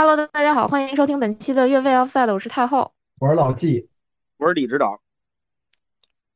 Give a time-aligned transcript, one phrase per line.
[0.00, 2.92] Hello，大家好，欢迎收听本期的越位 Offside，我是太后。
[3.18, 3.88] 我是老纪，
[4.36, 5.00] 我是李指导。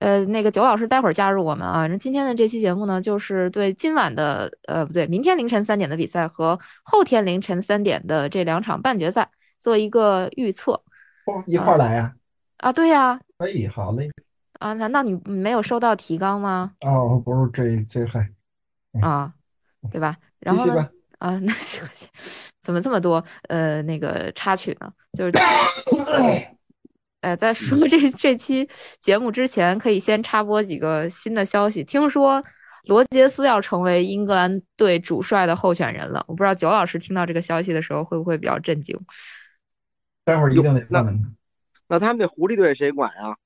[0.00, 1.86] 呃，那个九老师待会儿加入我们啊。
[1.86, 9.30] 那今天的这期节目呢，就是对今晚的呃不对，明天凌晨三点的比赛和后天凌晨三点的这两场半决赛
[9.60, 10.72] 做一个预测
[11.26, 12.12] 哦，一块儿来呀、
[12.56, 12.72] 啊。
[12.72, 14.10] 对呀，可以，好嘞。
[14.58, 16.72] 啊，难道你没有收到提纲吗？
[16.80, 18.28] 哦，不是这这还
[19.00, 19.32] 啊，
[19.92, 20.16] 对吧？
[20.40, 20.90] 然后呢继续吧？
[21.18, 21.52] 啊，那
[22.62, 24.92] 怎么这么多呃那个插曲呢？
[25.12, 25.32] 就是。
[27.20, 28.68] 哎，在说这这期
[29.00, 31.84] 节目之前，可以先插播几个新的消息。
[31.84, 32.42] 听说
[32.86, 36.24] 罗杰斯要成为英格兰队主帅的候选人了。
[36.26, 38.98] 我不知道九老师听到这个消息的时候会不会比较震惊？
[40.24, 41.32] 待会儿一定得问问他。
[41.86, 43.36] 那他们这狐狸队谁管啊？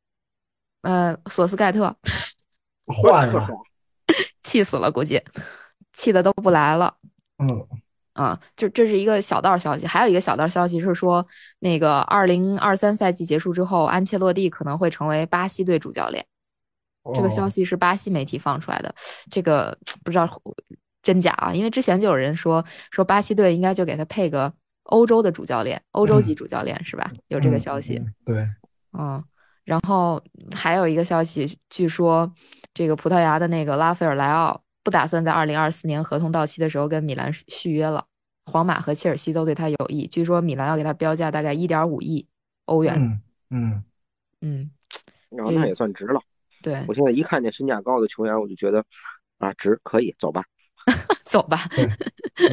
[0.80, 1.94] 呃，索斯盖特
[2.86, 3.46] 换了，
[4.42, 5.22] 气死了，估计
[5.92, 6.96] 气的都不来了。
[7.36, 7.68] 嗯
[8.16, 11.24] 啊，就这是一个小道消息，还有一个小道消息是说，
[11.58, 16.24] 那个二零二三赛季结束之后，安切洛蒂可能会成为巴西队主教练。
[17.14, 18.94] 这个消息是巴西媒体放出来的，
[19.30, 20.26] 这个不知道
[21.02, 24.50] 真假啊，因为之前就有人说说巴西队应该就给他配个
[24.84, 27.12] 欧洲的主教练，欧洲级主教练、是吧？
[27.28, 27.96] 有这个消息。
[27.96, 28.48] 嗯对，
[28.98, 29.22] 嗯，
[29.64, 30.22] 然后
[30.54, 32.32] 还有一个消息，据说
[32.72, 34.62] 这个葡萄牙的那个拉斐尔莱奥。
[34.86, 38.06] 不打算在二零二四年合同到期的时候跟米兰续约了，
[38.44, 40.06] 皇马和切尔西都对他有意。
[40.06, 42.24] 据说米兰要给他标价大概一点五亿
[42.66, 42.94] 欧元。
[42.94, 43.20] 嗯
[43.50, 43.84] 嗯
[44.42, 44.70] 嗯，
[45.28, 46.20] 然后那也算值了。
[46.62, 48.84] 对，我现在一看见身价高的球员，我就觉得
[49.38, 50.44] 啊，值，可以走吧，
[51.24, 51.58] 走吧。
[51.74, 51.90] 对，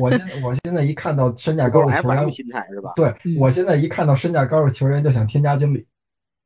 [0.02, 2.94] 我现我现在一看到身价高的球员，心态是吧？
[2.96, 5.86] 对我现在一看到身价高的球员，就想添加经理。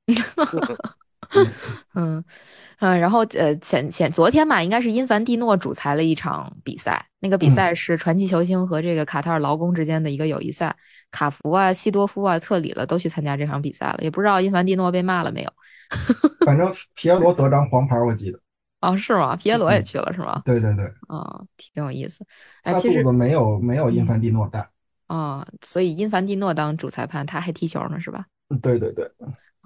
[1.95, 2.23] 嗯
[2.79, 10.75] 嗯，然后呃前前昨天吧，应该是因凡蒂诺主裁了一场比赛，那个比赛是传奇球星和这个卡塔尔劳工之间的一个友谊赛，
[11.11, 15.51] 卡福啊、西多夫啊、特里了都去参加这场比赛了，也不知道因凡蒂诺被骂了没有。
[16.45, 18.39] 反正皮耶罗得张黄牌，我记得。
[18.81, 19.35] 哦，是吗？
[19.35, 20.41] 皮耶罗也去了是吗？
[20.45, 20.85] 对对对。
[21.07, 22.23] 啊，挺有意思。
[22.61, 24.69] 哎，他其实肚子没有没有因凡蒂诺大。
[25.07, 28.25] 啊，所以因凡蒂诺当主裁判，他还踢球呢，是吧？
[28.61, 29.09] 对对对。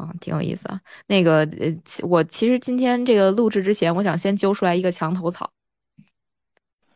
[0.02, 0.80] 啊，挺有意思啊。
[1.08, 5.52] 那个呃，我其实今天这个录制之前，我想先揪出来一个墙头草。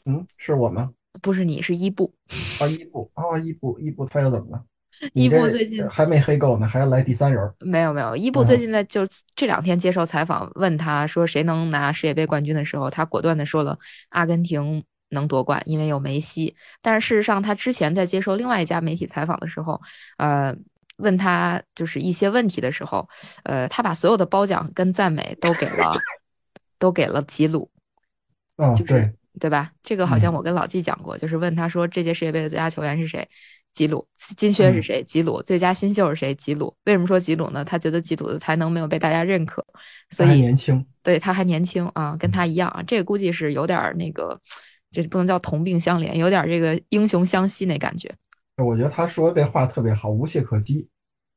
[0.05, 0.91] 嗯，是我吗？
[1.21, 2.13] 不是你，是伊布。
[2.59, 4.63] 啊，伊布啊，伊布，伊布他又怎么了？
[5.13, 7.53] 伊布最近还没黑够呢，还要来第三人。
[7.59, 9.01] 没有没有，伊布最近在就
[9.35, 13.77] 这两天接受采访，问他说谁能拿世界杯冠军的时候，他果断的说了
[14.09, 16.55] 阿根廷能夺冠，因为有梅西。
[16.81, 19.81] 但是事实上，他之前在接受另外一家媒体采访的时候，
[20.17, 20.55] 呃。
[20.97, 23.07] 问他就是一些问题的时候，
[23.43, 25.97] 呃，他把所有的褒奖跟赞美都给了，
[26.79, 27.69] 都给了吉鲁，
[28.57, 29.71] 嗯，就是对对吧？
[29.83, 33.27] 这个好像我跟老纪讲过，就是问他说这届世界杯的最佳球员是谁？
[33.73, 34.07] 吉鲁，
[34.37, 35.03] 金靴是谁？
[35.03, 36.33] 吉鲁，最佳新秀是谁？
[36.35, 36.73] 吉鲁。
[36.85, 37.65] 为什么说吉鲁呢？
[37.65, 39.65] 他觉得吉鲁的才能没有被大家认可，
[40.09, 44.39] 所以年轻，对他还年轻啊，跟他一样啊，这个估计是有点那个，
[44.93, 48.09] 这不能叫同病相怜，有点这个英雄相惜那感觉。
[48.63, 50.87] 我觉得他说这话特别好，无懈可击。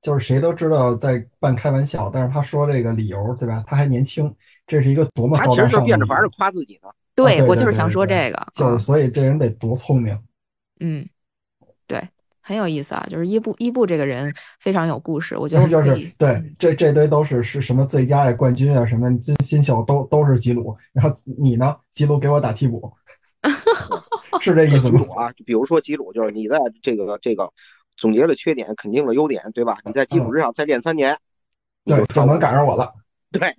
[0.01, 3.65] 就是谁都知道在半开玩笑，但是他说这个理由，对吧？
[3.67, 4.33] 他还年轻，
[4.65, 6.89] 这是一个多么他其实就变着法儿夸自己呢。
[7.17, 10.17] 对我就是想说这个，就是所以这人得多聪明。
[10.79, 11.05] 嗯，
[11.89, 12.01] 对，
[12.41, 13.05] 很有意思啊。
[13.11, 16.13] 就是伊布伊布这个人非常有故事，我觉得我 就是。
[16.17, 21.77] 对这这堆都是是什么最佳呀、冠军啊、什么新新秀都都是吉鲁，然后你呢？
[21.93, 22.93] 吉鲁给我打替补，
[24.41, 25.05] 是这意思吗？
[25.17, 27.53] 啊，比如说吉鲁，就是你在这个这个。
[28.01, 29.77] 总结了缺点，肯定了优点，对吧？
[29.85, 31.19] 你在基础之上再练三年，
[31.85, 32.95] 对，就能赶上我了。
[33.33, 33.53] 对，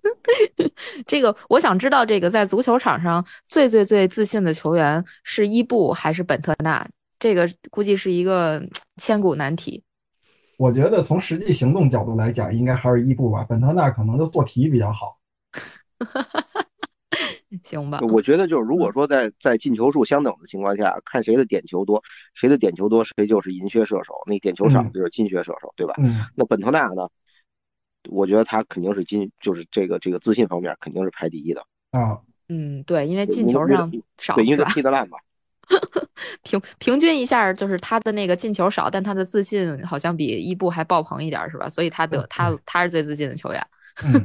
[1.08, 6.86] 这个我想知道，这个在足球场上最最最自信的球员是伊布还是本特纳？
[7.18, 8.62] 这个估计是一个
[8.98, 9.82] 千古难题。
[10.58, 13.46] 我觉得从实际行动角度来讲，应该还是伊布吧。
[13.48, 15.18] 本特纳可能就做题比较好。
[17.64, 22.02] 行吧，我觉得就是如果说在在进球数相等的情况下，看谁的点球多，
[22.34, 25.94] 谁的点球多，谁就是银靴射手；那点球少就是金靴射手，对吧？
[25.98, 26.24] 嗯。
[26.36, 27.08] 那本特纳呢？
[28.08, 31.60] 我觉得他肯定是金，就是这个这个自信方面肯定是排第一的
[31.90, 32.18] 啊。
[32.48, 35.18] 嗯，对，因为进球上少，对，因为他踢得烂嘛。
[36.42, 41.68] 平平均一下，就是他的那个进球少，但他的自信好像比伊布还爆棚一点，是吧？
[41.68, 43.66] 所以他得他他是最自信的球员。
[44.06, 44.24] 嗯。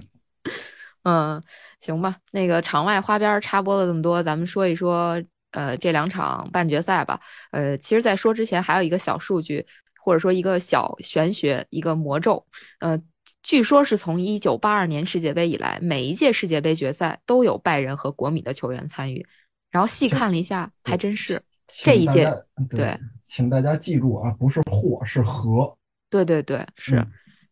[1.05, 1.41] 嗯，
[1.79, 2.17] 行吧。
[2.31, 5.21] 那个场外花边插播了这么多，咱们说一说，
[5.51, 7.19] 呃，这两场半决赛吧。
[7.51, 9.65] 呃，其实，在说之前，还有一个小数据，
[10.03, 12.43] 或者说一个小玄学，一个魔咒。
[12.79, 12.99] 呃，
[13.43, 19.25] 据说是从一九八二年世界杯以来，每一届世界杯决赛都有拜仁和国米的球员参与。
[19.69, 21.41] 然后细看了一下，还真是。
[21.67, 22.31] 这一届
[22.69, 25.75] 对，请大家记住啊，不是或是和。
[26.09, 27.05] 对对对，是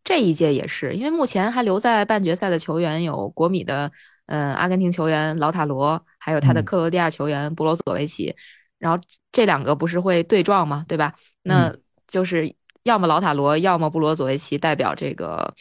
[0.03, 3.89] 这一届也是，因为目前还留在半决赛的球员有国米的，
[4.25, 8.35] 嗯，阿根廷球员劳塔罗，还有他的克罗地亚球员布罗佐维奇，
[8.79, 9.01] 然后
[9.31, 10.83] 这两个不是会对撞嘛？
[10.89, 11.13] 对吧？
[11.43, 11.73] 那
[12.05, 12.53] 就是
[12.83, 15.53] 要么劳塔罗，要么布罗佐维奇代表这个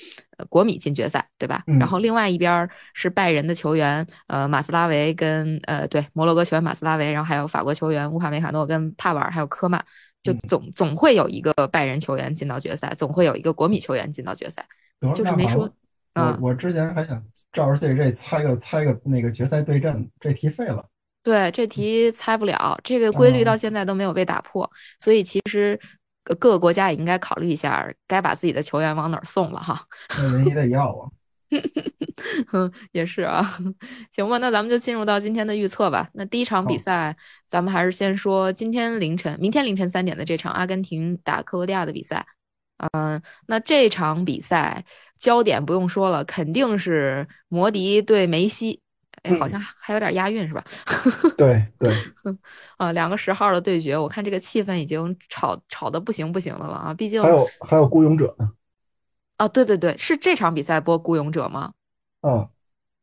[0.48, 1.62] 国米进决赛，对吧？
[1.78, 9.84] 然后另外一边是拜仁的球员，呃，马斯拉维跟呃，对，摩洛哥球员马斯拉维，然后还有法国球员乌帕梅卡诺跟帕瓦尔，还有科曼。
[10.22, 14.64] 就总总会有一个拜仁球员进到决赛，总会有一个国米球员进到决赛。
[15.14, 15.68] 就是没说，
[16.14, 17.20] 我我之前还想
[17.52, 20.84] 照着这这猜个猜个那个决赛对阵，这题废了。
[21.24, 25.78] 对，这题猜不了，这个规律到现在都没有被打破，所以其实
[26.24, 29.80] 各个国家也应该考虑一下，该把自己的球员往哪儿送了哈。
[30.18, 31.10] 那人也得要啊。
[32.52, 33.42] 嗯，也是啊，
[34.12, 36.08] 行吧，那咱们就进入到今天的预测吧。
[36.14, 37.16] 那第一场比赛，
[37.46, 42.24] 咱们还是先说今天凌晨、明天凌晨三点的这场阿根廷打克罗地亚的比赛。
[42.92, 44.84] 嗯，那这场比赛
[45.18, 48.80] 焦点不用说了，肯定是摩迪对梅西。
[49.22, 50.64] 哎，好像还有点押韵是吧？
[51.36, 51.92] 对 对，
[52.76, 56.94] 啊，两个十号的对决，我看这个气氛已经吵吵的不行不行的了啊！
[56.94, 58.50] 毕竟还有还有孤勇者呢。
[59.36, 61.72] 啊，对对对，是这场比赛播《孤勇者》吗？
[62.20, 62.50] 哦，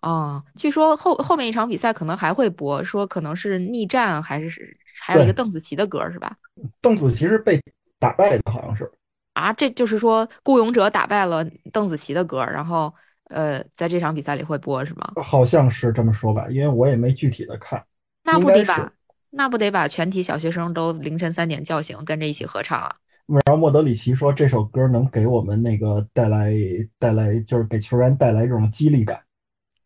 [0.02, 6.36] 哦，据说后后面一场比赛可能还会播，说可能是逆战，还是还有一个邓紫棋的歌，是吧？
[6.82, 7.62] 邓紫棋是被
[8.00, 8.90] 打败的，好像是。
[9.34, 12.94] 啊，这就是说《孤勇者》打败了邓紫棋的歌，然后
[13.26, 15.14] 呃，在这场比赛里会播，是吗？
[15.22, 17.84] 好像是这么说吧，因为我也没具体的看。
[18.24, 18.92] 那不得把
[19.32, 22.96] 那不得把全体小学生都凌晨三点叫醒，跟着一起合唱啊？
[23.32, 26.52] 然后莫德里奇说：“这首歌能给我们那个带来
[26.98, 29.22] 带来，就是给球员带来这种激励感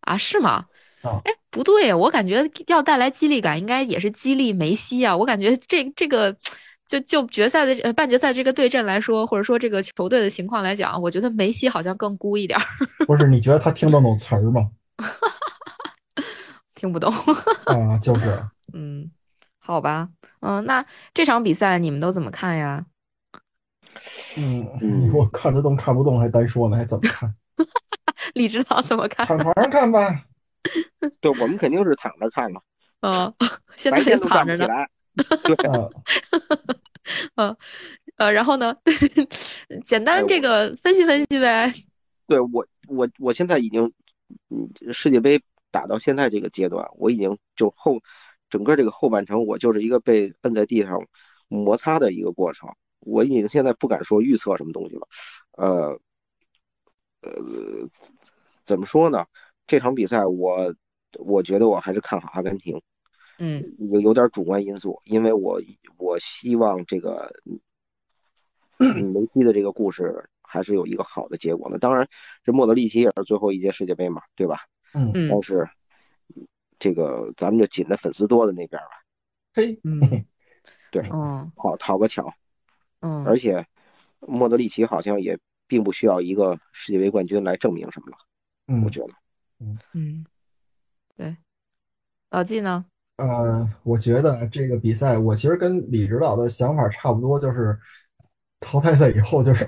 [0.02, 0.18] 啊？
[0.18, 0.66] 是吗？
[1.02, 5.18] 啊，哎，不对，我感觉要带来激励感，应该也是激励梅西啊。
[5.18, 6.34] 我感觉这这个，
[6.88, 12.58] 就就决赛的呃半决赛这个对阵来说，或者说这个球队的情况来讲，我觉得梅西好像更孤一点。
[13.06, 13.28] 不是？
[13.28, 14.70] 你觉得他听得懂词儿吗？
[16.76, 17.14] 听不懂
[17.66, 18.42] 啊，就是，
[18.74, 19.12] 嗯，
[19.58, 20.08] 好吧，
[20.40, 22.86] 嗯，那这场比赛你们都怎么看呀？”
[24.38, 27.34] 嗯，你说看得动看不动还单说呢，还怎么看？
[28.34, 29.26] 李指导怎么看？
[29.28, 30.26] 躺床上看吧。
[31.22, 32.62] 对，我们肯定是躺着看了。
[33.02, 33.34] 嗯，
[33.76, 34.68] 现在就躺着呢。
[35.44, 35.90] 对啊。
[37.36, 37.56] 嗯
[38.16, 38.76] 呃，然后呢？
[39.84, 41.74] 简单这个分析分析呗。
[42.28, 43.92] 对我，我我现在已经，
[44.50, 48.00] 嗯，世界杯打到现在这个阶段，我已经就后
[48.50, 50.98] 整个这个后半程，我就是一个被摁在地上
[51.50, 52.70] 摩擦的一个过程。
[53.06, 55.08] 我已经现在不敢说预测什么东西了，
[55.52, 56.00] 呃，
[57.22, 57.32] 呃，
[58.66, 59.26] 怎么说呢？
[59.68, 60.74] 这场比赛我
[61.20, 62.82] 我觉得我还是看好阿根廷，
[63.40, 65.62] 嗯，有有点主观因素，因为我
[65.98, 67.34] 我希望这个
[68.78, 71.80] 梅西的这个故事还是有一个好的结果的。
[71.80, 72.08] 当然，
[72.44, 74.60] 这莫德里奇也是最后一届世界杯嘛，对吧？
[74.94, 75.30] 嗯嗯。
[75.30, 75.70] 但是
[76.80, 78.90] 这个咱们就紧着粉丝多的那边吧。
[79.54, 80.26] 嘿，嗯，
[80.92, 82.34] 对，嗯，好讨个巧。
[83.04, 83.68] 嗯，而且
[84.22, 88.18] 莫德里奇好像也并不需要一个世界杯冠军来证明什么了。
[88.68, 89.14] 嗯，我觉得，
[89.60, 90.26] 嗯嗯，
[91.18, 91.36] 对，
[92.30, 92.86] 老季呢？
[93.18, 97.78] 呃，我觉得这个比赛，我其实跟李指导的想法差不多，就是
[98.62, 99.66] 淘汰赛以后就是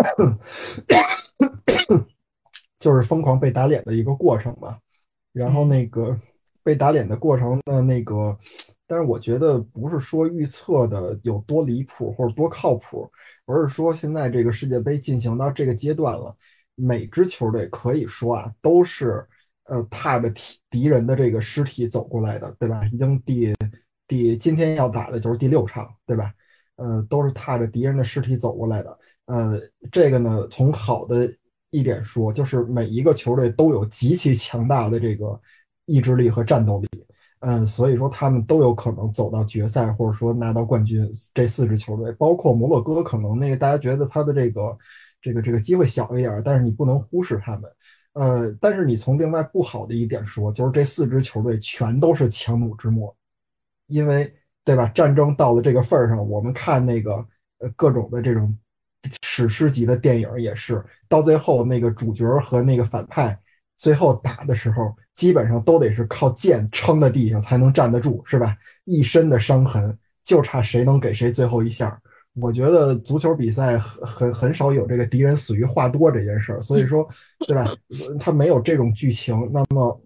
[2.80, 4.80] 就是疯狂被打脸的一个过程吧。
[5.34, 6.18] 然后那个
[6.64, 8.40] 被打脸的过程呢，那个。
[8.88, 13.12] 但是我觉得不是说预测的有多离谱或者多靠谱，
[13.46, 16.36] 而是说现在这个世界杯进行到这个阶段了，
[16.76, 19.26] 每支球队可以说啊都是
[19.66, 22.86] 呃踏着敌敌人的这个尸体走过来的，对吧？
[22.92, 23.54] 已经第
[24.08, 26.32] 第今天要打的就是第六场，对吧？
[26.76, 29.00] 呃，都是踏着敌人的尸体走过来的。
[29.26, 29.60] 呃，
[29.92, 31.34] 这个呢，从好的
[31.72, 35.42] 一点说，就是每一个球队都有极其强大的这个
[35.86, 36.88] 意志力和战斗力。
[37.48, 41.08] 嗯，所以说他们都有可能走到决赛，或者说拿到冠军。
[41.32, 44.76] 这四支球队，包括摩洛哥，可能那个大家觉得他的这个
[45.22, 47.72] 这个这个机会小一点，但是你不能忽视他们。
[48.14, 53.16] 呃，但是你从另外不好的一点说，就是这四支球队全都是强弩之末，
[53.86, 54.34] 因为
[54.64, 54.88] 对吧？
[54.88, 57.24] 战争到了这个份儿上，我们看那个
[57.60, 58.58] 呃各种的这种
[59.22, 63.40] 史诗级的电影也是，到最后那个主角和那个反派。
[63.78, 68.56] 最后打的时候，基本上都得是靠剑撑在地上才能站得住，是吧？
[68.86, 72.00] 一身的伤痕，就差谁能给谁最后一下。
[72.36, 77.08] 我觉得足球比赛很很很少有这个敌人死于话多这件事儿，所以说，
[77.48, 77.66] 对吧？
[78.20, 80.02] 他没有这种剧情，那么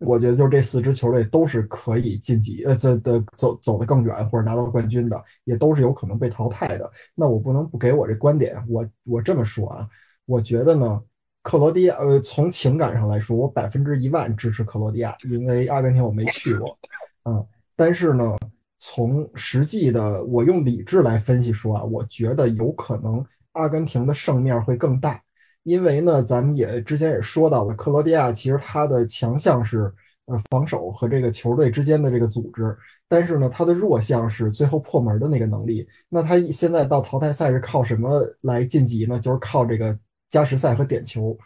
[0.00, 6.90] 我觉得就这四支球队都是可以晋级，呃，这的走走得更远或者拿到冠军的，也都是有可能被淘汰的。
[7.14, 9.88] 那我不能不给我这观点，我我这么说啊，
[10.26, 11.00] 我觉得呢，
[11.42, 16.76] 克罗地亚，呃，从情感上来说，我百分之一万支持克罗地亚，因为阿根廷我没去过，
[17.24, 18.36] 嗯，但是呢，
[18.78, 25.20] 从实际的，我用理智来分析说啊，我觉得有可能阿根廷的胜面会更大。
[25.62, 29.92] 因为呢，咱们也之前也说到了，克罗地亚其实它的强项是
[30.24, 32.74] 呃防守和这个球队之间的这个组织，
[33.08, 35.86] 但是呢，它的弱项是最后破门的那个能力。
[36.08, 39.20] 那它现在到淘汰赛是靠什么来晋级呢？
[39.20, 39.96] 就是靠这个
[40.30, 41.36] 加时赛和点球。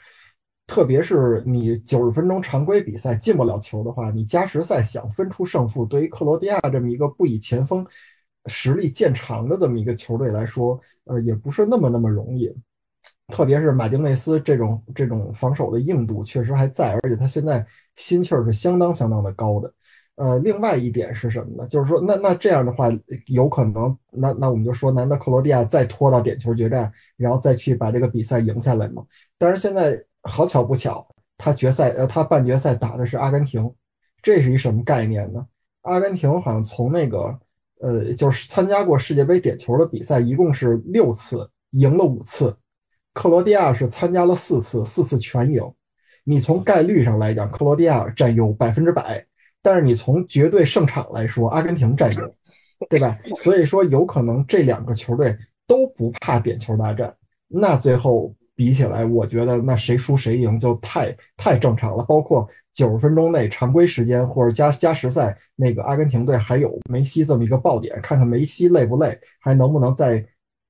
[0.67, 7.87] 特别是你九十分钟常规比赛进不了球的话，你加时赛想分出胜负，对于克罗地亚这么一个不以前锋
[8.47, 12.51] 实力见长的这么一个球队来说，呃，也不是那么那么容易。
[13.29, 19.71] 特别是马丁内斯这种这种防守的硬度确实还在，而且他现在心气儿是相当相当的高的。
[20.17, 21.69] 呃，另外一点是什么呢？
[21.69, 22.89] 就是说，那那这样的话，
[23.27, 29.05] 有可能，那那我们就说，难道克罗地亚再拖到点球决战，然后再去把这个比赛赢下来吗？
[29.39, 31.05] 但是现在好巧不巧，
[31.37, 33.69] 他决赛呃他半决赛打的是阿根廷，
[34.23, 35.45] 这是一什么概念呢？
[35.83, 37.39] 阿根廷好像从那个
[37.81, 42.57] 呃就是参加过世界杯点球的比赛，一共是六次，赢了五次。
[43.13, 45.61] 克罗地亚是参加了四次，四次全赢。
[46.25, 49.25] 你从概率上来讲，克罗地亚占优百分之百，
[49.65, 52.35] 但是你从绝对胜场来说，阿根廷占优，
[52.91, 53.17] 对吧？
[53.37, 55.35] 所以说有可能这两个球队
[55.67, 57.13] 都不怕点球大战。
[57.49, 62.05] 那最后比起来，我觉得那谁输谁赢就太太正常了。
[62.05, 70.23] 包括九十分钟内常规时间或者加加时赛，那个阿根廷队还有梅西这么一个爆点，看看梅西累不累，还能不能再。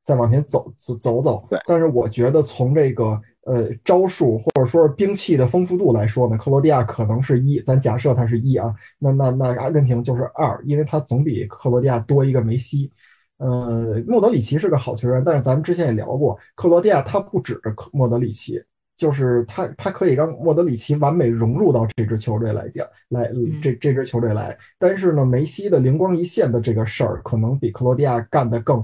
[0.04, 1.58] 再往前走走走走，对。
[1.66, 12.92] 但是我觉得从这个呃招数或者说是兵器的丰富度来说呢，克罗地亚可能是一，咱假设它是一啊，那那那阿根廷就是二，因为它总比克罗地亚多一个梅西。
[13.38, 17.60] 呃，莫德里奇是个好球员，但是咱们之前也聊过，克罗地亚他不止
[17.92, 18.62] 莫德里奇，
[18.96, 23.28] 就是他他可以让莫德里奇完美融入到这支球队来讲，来
[23.60, 24.56] 这这支球队来。
[24.78, 28.82] 但是呢，梅西的灵光一现的这个事儿，可能比克罗地亚干得更。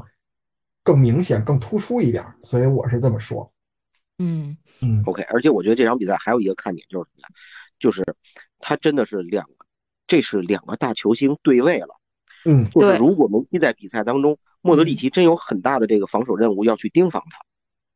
[0.90, 3.52] 更明显、更突出一点，所以我是这么说。
[4.18, 5.22] 嗯嗯，OK。
[5.22, 7.28] 而且我觉得这场比赛还有一个看点就是什么呀？
[7.78, 8.04] 就是
[8.58, 9.66] 他真的是两个，
[10.08, 12.00] 这是两个大球星对位了。
[12.44, 17.38] 嗯，就是如果梅西在比赛当中，莫德里奇真有很大的这个防守任务要去盯防他。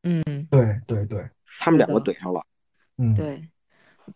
[0.03, 2.45] 嗯，对对对，他们两个怼上了。
[2.97, 3.45] 嗯，对，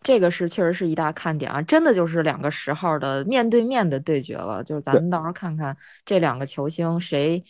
[0.00, 1.60] 这个是确实是一大看点啊！
[1.60, 4.64] 真的就是两个十号的面对面的对决了。
[4.64, 7.44] 就是咱们到时候看看这两个球星谁。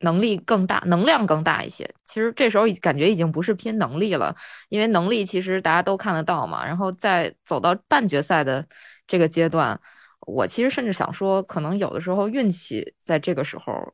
[0.00, 1.88] 能力更大，能量更大一些。
[2.04, 4.34] 其实这时候感觉已经不是拼能力了，
[4.68, 6.64] 因为能力其实大家都看得到嘛。
[6.66, 8.66] 然后在走到半决赛的
[9.06, 9.80] 这个阶段，
[10.26, 13.92] 我其实甚至想说，可能有的时候运气在这个时候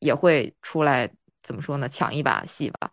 [0.00, 1.08] 也会出来，
[1.42, 1.88] 怎么说呢？
[1.88, 2.90] 抢一把戏吧。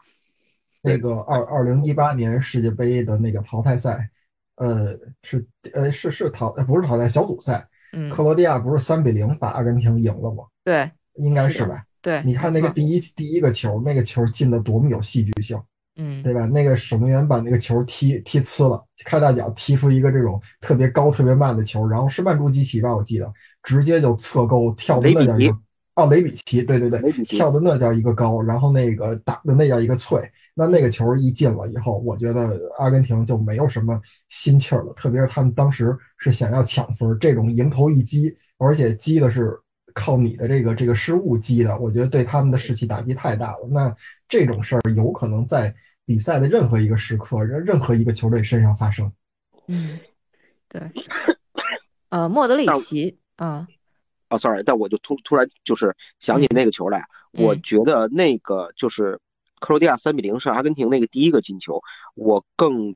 [0.81, 4.09] 那个二二零一八年世界杯的那个淘汰赛，
[4.55, 10.45] 呃，是呃是是淘不是淘汰小组赛，嗯，克罗地亚不是三比零把阿根廷赢了吗？
[10.63, 11.83] 对，应该是吧。
[12.01, 15.61] 对，你看那个第一第一个球，那个球进的多么有戏剧性，
[15.97, 16.45] 嗯，对吧？
[16.45, 23.29] 那个守门员把那个球踢踢呲了，开大脚踢出一个这种特别高、特别慢的球，然后是曼朱基奇吧，我记得
[23.63, 25.57] 直接就侧勾跳的那叫一个
[25.95, 30.21] 哦，雷比奇，对对对，跳的那叫一个高，然后那个打的那叫一个脆。
[30.53, 39.59] 那那个球一进了以后，我觉得阿根廷就没有什么心气儿了，特别是他们当时是想要抢分，这种迎头一击，而且击的是。
[39.99, 43.67] 靠你的这个这个失误击的，我觉得对他们的士气打击太大了。
[43.69, 43.93] 那
[44.29, 45.75] 这种事儿有可能在
[46.05, 49.11] 比赛的任何一个时刻，任任何一个球队身上发生。
[49.67, 49.99] 嗯，
[50.69, 50.81] 对。
[52.07, 53.67] 呃，莫德里奇，啊，
[54.29, 57.03] 哦，sorry，但我就突突然就是想起那个球来，
[57.33, 59.19] 我觉得那个就是
[59.59, 61.81] 克罗地亚三比零胜阿根廷那个第一个进球，
[62.15, 62.95] 我更。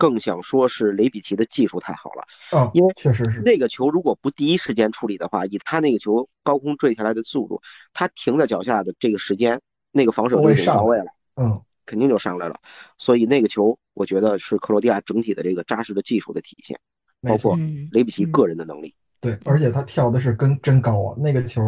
[0.00, 7.60] 更想说是雷比奇的技术太好了，嗯，因为确实是那个球如果不第一时间处理的话，以他那个球高空坠下来的速度，
[7.92, 9.60] 他停在脚下的这个时间，
[9.92, 12.58] 那个防守就已经到位了，嗯，肯定就上来了。
[12.96, 16.80] 所以那个球，我觉得是克罗地亚整体的这个扎实的技术的体现，
[17.20, 17.58] 包括
[17.92, 18.94] 雷比奇个人的能力。
[19.20, 21.16] 对，而且他跳的是跟真高啊！
[21.18, 21.60] 那个球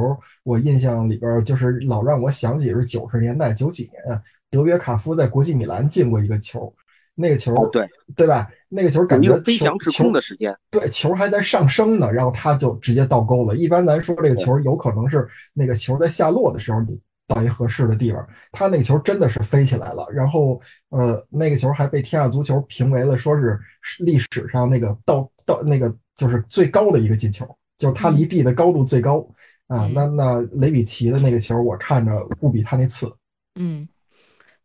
[0.43, 6.75] 我印象里边就是老让我想起是九十年代九几年啊，德约卡夫在国际米兰进过一个球。
[7.15, 8.51] 那个球，对对吧？
[8.69, 13.55] 那个球感觉飞翔滞空的时间，对，球还在上升呢，然后他就直接倒钩了。
[13.55, 20.07] 一般咱说这个球有可能是那个球在下落的时候，你到一合适的地方，他那个球真的是飞起来了。
[20.11, 23.59] 然后，呃，那个球还被天下足球评为了说是
[24.01, 29.27] 历史上那个倒倒那个就是最高的一个进球，就是他离地的高度最高
[29.69, 29.87] 啊。
[29.95, 33.13] 那那雷比奇的那个球，我看着不比他那次。
[33.55, 33.87] 嗯，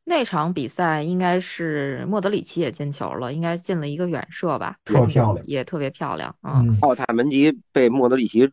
[0.09, 6.63] 那场比赛应该是莫德里奇也进球了，应该进了一个远射吧，特漂亮，也特别漂亮啊。
[6.81, 8.49] 奥塔门迪被莫德里奇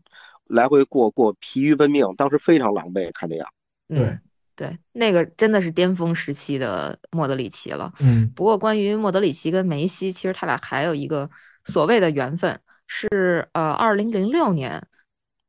[0.47, 3.49] 来回过过，疲于奔命，当时非常狼狈，看那样。
[3.89, 4.19] 对。
[4.57, 7.93] 对，那个真的是巅峰时期的莫德里奇了。
[7.99, 11.29] 嗯，不过关于莫德里奇跟梅西，其实他俩还有一个
[11.65, 14.81] 所谓的缘分，是呃，二零零六年，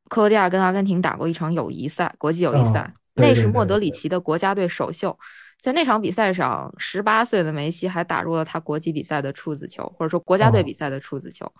[0.10, 5.16] 克罗地亚跟阿根廷打过一场友谊赛，国际友谊赛，那是莫德里奇的国家队首秀。
[5.66, 11.52] 在那场比赛上，十八岁的梅西还打入了他国际比赛的处子球，或者说国家队比赛的处子球。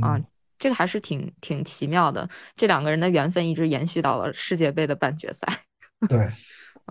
[0.00, 0.16] 啊，
[0.60, 2.28] 这个还是挺挺奇妙的。
[2.54, 5.44] 这两个人的缘分一直延续到了世界杯的半决赛。
[6.08, 6.20] 对。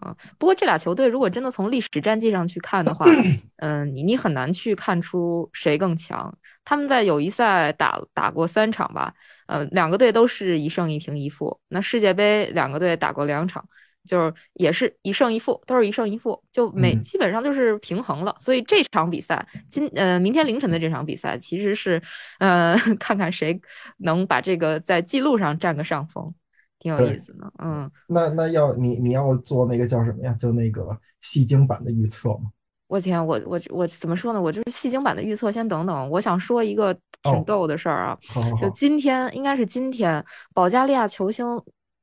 [0.01, 3.05] 啊，不过这俩球队如果真的从历史战绩上去看的话，
[3.63, 6.31] 嗯，你你很难去看出谁更强。
[6.65, 9.13] 他们在友谊赛打打过三场吧，
[9.45, 11.57] 呃，两个队都是一胜一平一负。
[11.69, 13.65] 那世界杯两个队打过两场，
[14.08, 18.36] 就是也是一胜一负，都是一胜一负，就每基本上就是平衡了。
[18.40, 22.02] 所以这场比赛今呃明天凌晨的这场比赛其实是
[22.40, 23.62] 呃 看看谁
[24.00, 26.34] 能把这个在记录上占个上风。
[26.80, 30.38] 挺有意思的，嗯，那那要你你要做那个叫什么呀？
[30.40, 32.52] 就那个戏精版的预测吗？
[32.86, 34.40] 我天，我我我怎么说呢？
[34.40, 36.10] 我就是戏精版的预测，先等等。
[36.12, 38.18] 我想说一个挺逗的事儿啊，
[38.62, 40.24] 就今天应该是今天，
[40.54, 41.46] 保加利亚球星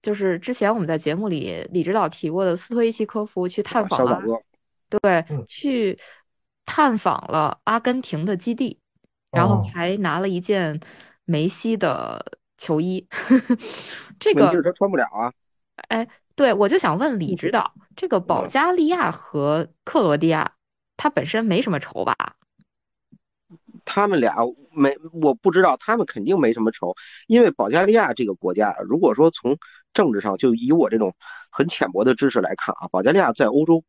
[0.05, 4.21] 就是之前我们在节目里李指导提过的斯托伊奇科夫去探访了，
[4.89, 5.99] 对，去
[6.65, 8.79] 探访了阿根廷的基地，
[9.33, 10.79] 然后还拿了一件
[11.25, 12.25] 梅西的。
[12.57, 13.05] 球衣，
[14.21, 15.31] 这个他穿不了啊。
[15.89, 20.55] 哎，对，我就想问李指导，这个保加利亚和克罗地亚，
[20.97, 22.17] 他本身没什么仇吧？
[23.85, 24.37] 他们俩
[24.71, 26.95] 没，我不知道，他们肯定没什么仇，
[27.27, 29.59] 因为保加利亚这个国家，如果说从
[29.95, 31.15] 政治上，就以我这种
[31.51, 33.83] 很浅薄的知识来看啊，保加利亚在欧洲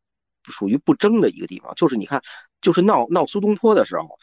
[0.43, 2.21] 属于不争的一个地方，就是你看，
[2.61, 4.17] 就是闹闹苏东坡的时候。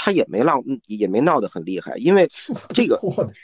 [0.00, 2.28] 他也没闹，也没闹得很厉害，因为
[2.72, 3.00] 这个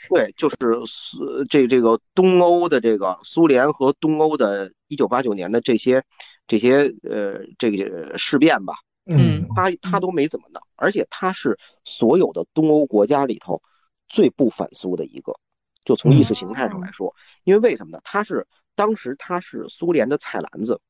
[0.07, 0.55] 对，就是
[0.87, 6.01] 苏这这个东欧的这个苏联和东欧的1989年的这些
[6.47, 8.73] 这些呃这个事变吧，
[9.05, 13.61] 嗯，他他都没怎么闹，而且他是所有的东欧国家里头
[14.07, 15.33] 最不反苏的一个，
[15.85, 18.01] 就从意识形态上来说，因为为什么呢？
[18.03, 18.45] 他是
[18.75, 20.81] 当时他是苏联的菜篮子，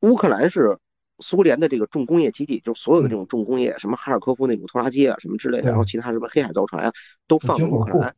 [0.00, 0.78] 乌克兰是。
[1.20, 6.92] 苏联的这个重工业基地，就所有的这种重工业，什么哈尔科夫那种拖拉机啊，什么之类的，然后其他什么黑海造船啊，
[7.26, 8.14] 都放在乌克兰。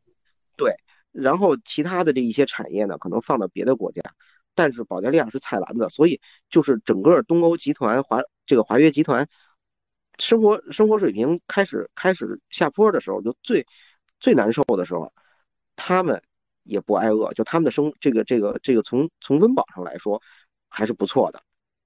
[0.55, 0.75] 对，
[1.11, 4.03] 然后其他的这一些产业呢，可能放到别的国家，
[4.53, 9.27] 但是保加利亚是菜篮子，所以就是整个东欧集团华这个华约集团，
[10.19, 13.65] 生活生活水平开始开始下坡的时候，就最
[14.19, 15.11] 最难受的时候，
[15.83, 16.21] 他们
[16.63, 20.21] 也不挨饿，就他们的生这个这个这个从从温饱上来说
[20.69, 21.41] 还是不错的。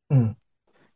[0.10, 0.36] 嗯。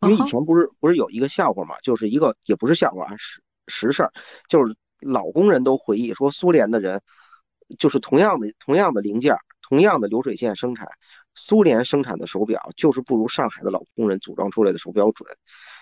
[0.02, 4.14] 因为以前不是不是有一个笑话嘛，就是一个也不是笑话啊，实实事儿，
[4.48, 7.02] 就是老工人都回忆说，苏联的人
[7.78, 10.88] 就是同样的同样的零件，同样的流水线生产，
[11.36, 15.30] 苏联生产的手表就是不如上海的老工人组装出来的手表准。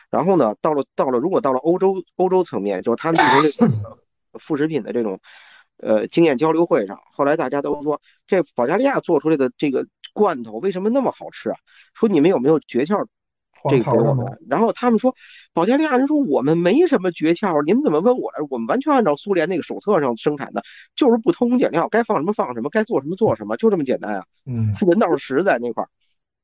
[0.09, 5.19] 然后呢，到了到了如果到了欧洲欧洲层面，就是他们进行这个副食品的这种
[5.77, 11.57] 呃经验交流会上，后来大家都说，这保加利亚做出来的这个罐头为什么那么好吃啊？
[11.93, 13.05] 说你们有没有诀窍？
[13.69, 15.15] 这个给我们，然后他们说，
[15.51, 18.31] 保加利亚人说我们没什么诀窍，你们怎么问我？
[18.51, 20.61] 我们完全按照苏联那个手册上生产的，
[20.95, 24.23] 就是不偷工减料，该放什么放什么，该做什么做什么，就这么简单啊。
[24.45, 25.89] 嗯， 人倒是实在那块儿。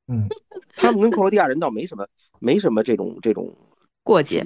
[0.07, 0.27] 嗯，
[0.75, 2.07] 他们跟克罗地亚人倒没什么，
[2.39, 3.55] 没什么这种这种
[4.01, 4.43] 过节，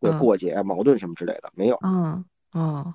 [0.00, 1.78] 对过节啊矛盾什么之类的没有。
[1.84, 2.24] 嗯
[2.58, 2.94] 哦，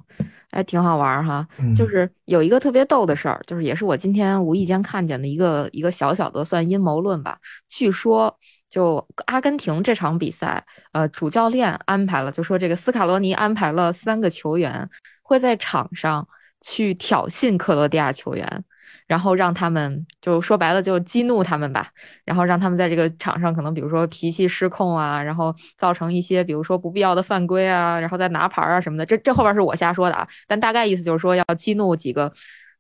[0.52, 1.48] 哎，挺好玩哈。
[1.76, 7.38] 就是有一个特别逗的事儿，就是也是我今天无意间看见的一个一个小小的算阴谋论吧。
[7.70, 8.38] 据说。
[8.74, 14.90] 就阿根廷这场比赛，呃，主教练安排了，就说这个斯卡罗尼安排了三个球员
[15.22, 16.28] 会在场上
[16.60, 18.64] 去挑衅克罗地亚球员，
[19.08, 21.90] 然后让他们就说白了就激怒他们吧，
[22.26, 29.06] 然后让他们在这个场上可能比如说脾气失控啊，然后造成一些比如说不必要的犯规啊，然后再拿牌啊什么的。
[29.06, 32.32] 这这后边是我瞎说的啊，但大概意思就是说要激怒几个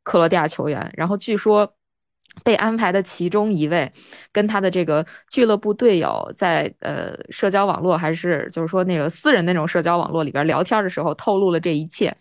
[0.04, 1.74] 克罗地亚球员，然后据说。
[2.44, 3.94] 被安排的其中一位，
[4.32, 12.12] 跟他的这个俱乐部队友在呃社交网络还是就是说那个私人那种社交网络里边聊天的时候透露了这一切，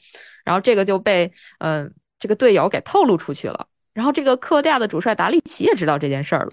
[0.44, 6.50] 然后这个就被嗯这个队友给透露出去了，然后这个克罗地亚的主帅达利奇也知道这件事儿了，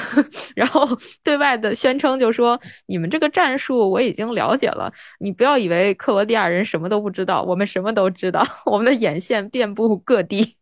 [0.54, 0.86] 然后
[1.22, 10.56] 对外的宣称就说：“你们这个战术我已经了解了，你不要以为克罗地亚人什么都不知道，我们什么都知道， 我们的眼线遍布各地。”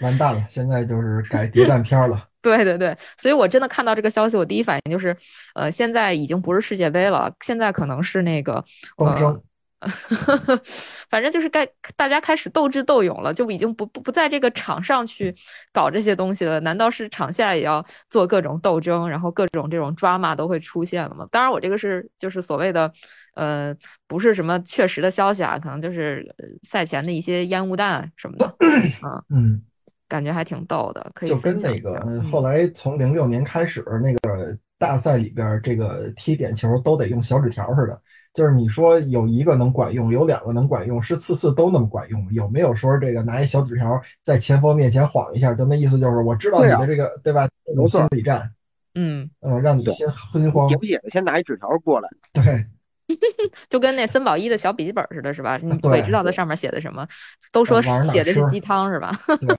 [0.00, 2.26] 完蛋了，现在就是改谍战片了。
[2.40, 5.14] 对对对，所以我真的看到这个消息，我第一反应就是，
[5.54, 8.64] 呃，现在已经不是世界杯了，现在可能是那个
[8.96, 9.42] 呃。
[11.08, 11.66] 反正就是该
[11.96, 15.34] 大家开始斗智斗勇了，就已经不不不在这个场上去
[15.72, 16.60] 搞这些东西了。
[16.60, 21.26] 难道是场下也要做各种斗争，然后各种这种 drama 都会出现了吗？
[21.30, 22.92] 当然，我这个是就是所谓的，
[23.34, 23.74] 呃，
[24.06, 28.54] 不是什么确实的消息啊，可能就是赛前的一些烟雾弹什么的。
[29.02, 29.62] 嗯嗯，
[30.06, 38.02] 感觉还挺逗的，可以就跟那个后来从零六年开始那个大赛里边，这个踢点球都得用小纸条似的。
[38.32, 42.26] 就是你说有一个能管用，有两个能管用，是次次都那么管用？
[42.32, 47.48] 有没有说这个拿一小纸条在前锋面前晃一下，就那意思就是我知道你的这个对吧？
[47.66, 48.50] 这种心理战，
[48.94, 50.68] 嗯嗯，让你先昏慌。
[50.68, 52.08] 写不写的，先拿一纸条过来。
[52.32, 52.66] 对，
[53.68, 55.58] 就跟那森宝一的小笔记本似的，是吧？
[55.60, 57.06] 你鬼知道它上面写的什么？
[57.50, 59.10] 都说写的是鸡汤，是吧？
[59.40, 59.56] 对，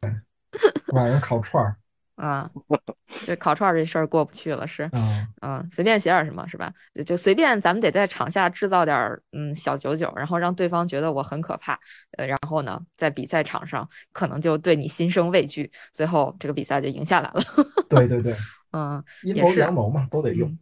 [0.95, 1.75] 晚上烤串儿。
[2.21, 2.47] 啊，
[3.25, 4.87] 就烤串这事儿过不去了，是，
[5.41, 6.71] 嗯，随便写点什么，是吧？
[7.03, 11.79] 就随便，咱们得在场下制造点嗯小九九，然后让对方觉得我很可怕，
[12.17, 17.41] 呃，然后呢，在比赛场上可能就对你心生畏惧，最后这个比赛就赢下来了。
[17.89, 18.35] 对对对，
[18.71, 20.55] 嗯，阴谋阳谋嘛，都得用。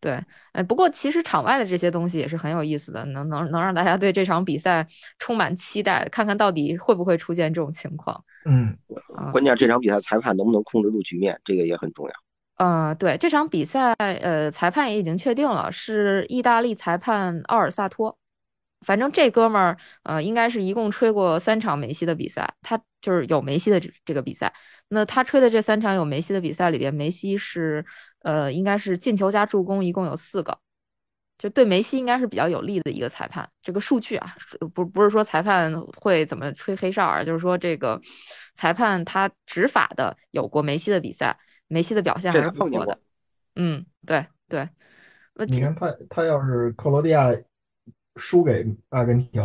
[0.00, 4.86] 对，哎，不过其实场外的这些东西也是很有意思的，能能能让大家对这场比赛
[5.18, 8.22] 充满期待，看看到底会不会出现这种情况。
[8.44, 8.76] 嗯，
[9.32, 12.12] 关键这场比赛裁判能不能控制住局面，这个也很重要。
[12.58, 18.16] 呃，对，这场比赛，呃，裁判也已经确定了，是意大利裁判奥尔萨托。
[18.84, 24.52] 反正这哥们儿，呃，应该是一共吹过三场梅西的比赛，他就是有梅西的这这个比赛。
[24.88, 27.84] 那他吹的这三场有梅西的比赛里边，梅西是，
[28.26, 30.58] 呃，应该是进球加助攻一共有四个，
[31.38, 33.48] 就对梅西应该是比较有利的一个裁判。
[33.62, 34.34] 这个数据啊，
[34.74, 38.00] 不不是说裁判会怎么吹黑哨啊，就是说这个
[38.54, 42.98] 裁判他执法的有过梅西的比赛，梅西的表现还是不错的。
[43.54, 44.68] 嗯，对对。
[45.46, 47.30] 你看他他要是克罗地亚
[48.16, 49.40] 输给阿根廷，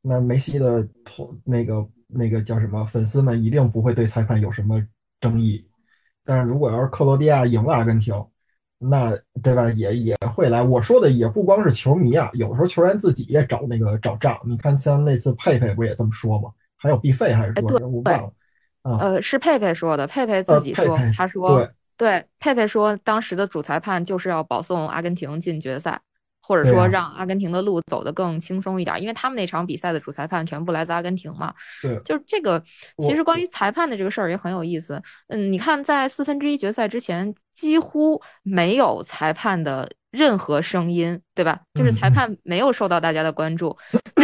[0.00, 1.84] 那梅西的头那个。
[2.14, 2.84] 那个叫什么？
[2.84, 4.86] 粉丝们一定不会对裁判有什么
[5.18, 5.66] 争议，
[6.24, 8.14] 但是如果要是克罗地亚赢了阿根廷，
[8.78, 9.70] 那对吧？
[9.70, 10.62] 也也会来。
[10.62, 14.36] 我说的也不光是球迷啊，有时候球员自己也找那个找账。
[14.44, 16.50] 你看，像那次佩佩不也这么说吗？
[16.76, 18.32] 还有毕费还是说我忘了
[18.82, 18.98] 啊？
[18.98, 26.00] 呃，是佩佩说的，佩佩自己说，他说对对，佩佩说当时的主裁判就是要保送阿根廷进决赛。
[26.52, 31.54] 或者说让阿根廷的路走得更轻松一点，因为他们那场比赛的主裁判全部来自阿根廷嘛。
[31.80, 32.62] 对，就是这个。
[32.98, 35.00] 其实关于裁判的这个事儿也很有意思。
[35.28, 39.90] 嗯，你看在四分之一决赛之前，几乎没有裁判的。
[40.12, 41.58] 任何声音，对吧？
[41.72, 43.74] 就是裁判没有受到大家的关注，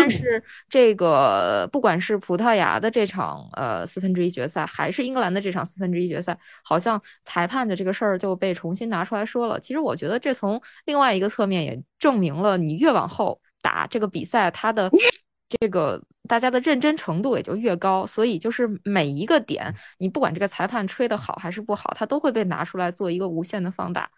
[0.08, 9.60] 但是这个不管是葡萄牙的这场呃四分之一决赛，还是英格兰的这场四分之一决赛，好像裁判的这个事儿就被重新拿出来说了。
[9.60, 14.90] 其实我觉得这从另外一个侧面也证明了，你越往后打这个比赛，它的
[15.60, 18.06] 这个大家的认真程度也就越高。
[18.06, 24.08] 所以就是每一个点，你不管这个裁判吹的好还是不好，它都会被拿出来做一个无限的放大。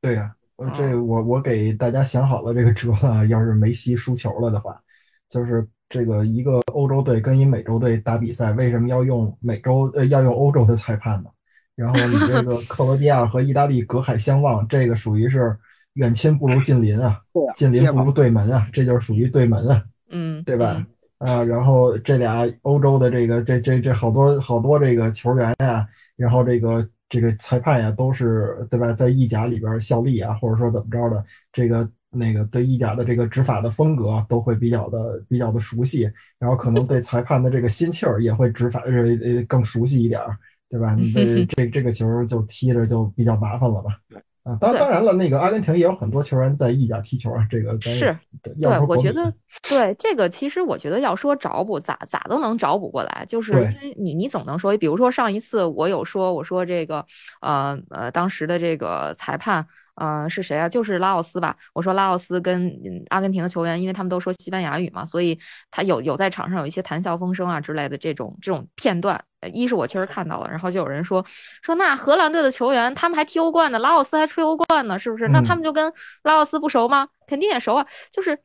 [0.00, 0.34] 对呀。
[0.74, 4.80] 这我我给大家想好了这个辙了，要是梅西输球了的话，
[5.28, 11.30] 就是这个一个欧洲队跟一美洲队打比赛，为什么要用美洲呃要用欧洲的裁判呢？
[11.74, 15.56] 然后你这个克罗地亚和意大利隔海相望，这个属于是
[15.94, 17.20] 远亲不如近邻啊，
[17.54, 20.84] 近邻不如对门啊，这就是属于对门啊，嗯，对吧？
[21.18, 25.86] 啊，然后这俩欧洲的这个这这这好多好多这个球员呀，
[26.16, 26.88] 然后这个。
[27.08, 40.36] 这个裁判呀，都是对吧，在意甲里边效力啊，或者说怎么着的，这个那个对意甲的这个执法的风格都会比较的比较的熟悉，然后可能对裁判的这个心气儿也会执法呃呃更熟悉一点儿，
[40.70, 40.94] 对吧？
[40.94, 43.98] 你 这这这个球就踢着就比较麻烦了吧？
[44.44, 47.44] 啊，当当然了，那个阿根廷也有很多球员在意甲踢球啊。
[47.50, 49.34] 这个是，对，我觉得
[49.68, 53.24] 对这个，其实我觉得要说找补，咋咋都能找补过来。
[53.26, 57.04] 就是因为你你总能说，比如说上一次我有说，我说这个
[57.40, 59.66] 呃呃，当时的这个裁判
[59.96, 60.68] 呃是谁啊？
[60.68, 61.56] 就是拉奥斯吧。
[61.74, 62.72] 我说拉奥斯跟
[63.10, 65.38] 阿根廷的球员，因为他们都说西班牙语嘛，所以
[65.70, 69.22] 他有有在场上有一些谈笑风生啊之类的这种这种片段。
[69.52, 71.24] 一是我确实看到了，然后就有人说
[71.62, 75.28] 说那荷兰队的球员他们还踢欧冠呢，拉奥斯还吹欧冠呢，是不是？
[75.28, 75.92] 那他们就跟
[76.24, 77.06] 拉奥斯不熟吗？
[77.28, 77.86] 肯定也熟啊。
[78.10, 78.36] 就是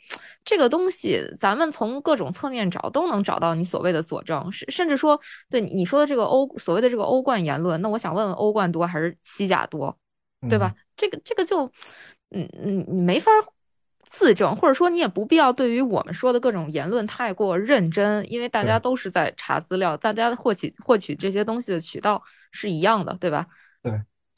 [0.45, 9.97] 这个东西，咱们从各种侧面找都能找到你所谓的佐证，甚甚至说对你说的这个欧所谓的这个欧冠言论，那我想问问，欧冠多还是西甲多，
[10.47, 10.71] 对吧？
[11.01, 11.65] 这个这个就，
[12.29, 13.31] 嗯嗯，你没法。
[14.13, 23.47] 自证，或者说你也不必要对于我们说的各种言论太过认真，因为大家都是在查资料，大家获取获取这些东西的渠道是一样的，对吧？
[23.81, 23.93] 对，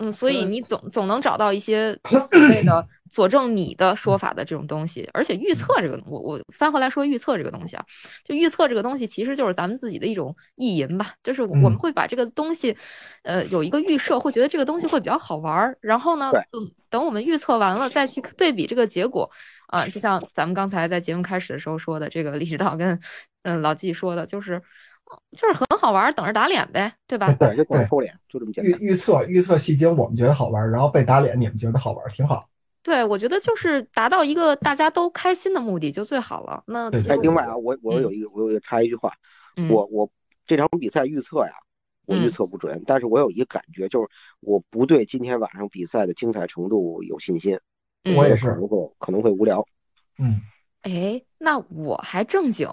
[0.08, 5.08] 嗯，所以你总总能找到一些所谓的 佐证你的说法的这种东西。
[5.14, 7.86] 而且预测这个，我我翻回来说预测这个东西啊，
[8.24, 12.76] 就预测这个东西其实就是咱们自己的一种意淫吧，就是我们会把这个东西，
[13.24, 19.30] 呃，有一个预设，会觉得这个东西会比较好玩儿，然后呢，等等我们预测完了再去对比这个结果。
[19.68, 23.00] 啊，就像咱们刚才在节目开始的时候说的，这个李指导跟
[23.42, 24.62] 嗯老季说的，就是
[25.38, 27.34] 就是很好玩，等着打脸呗，对吧？
[27.34, 28.80] 对，就等着抽脸，就这么简单。
[28.80, 32.48] 预预测预测戏精，我们觉得好玩，然后被打脸，你们觉得好玩，挺好。
[32.82, 36.64] 对，我觉得就是达到一个大家都开心的目的就最好了。
[36.68, 39.14] 那哎，另外啊，我我有一个，我有一个插一句话，
[39.70, 40.10] 我我
[40.46, 41.54] 这场比赛预测呀，
[42.06, 44.08] 我预测不准，但是我有一个感觉，就是
[44.42, 47.58] 我不对今天晚上比赛的精彩程度有信心。
[48.18, 49.66] 我也是，可能会可能会无聊。
[50.20, 50.42] 嗯，
[50.84, 52.70] 哎，那我还正经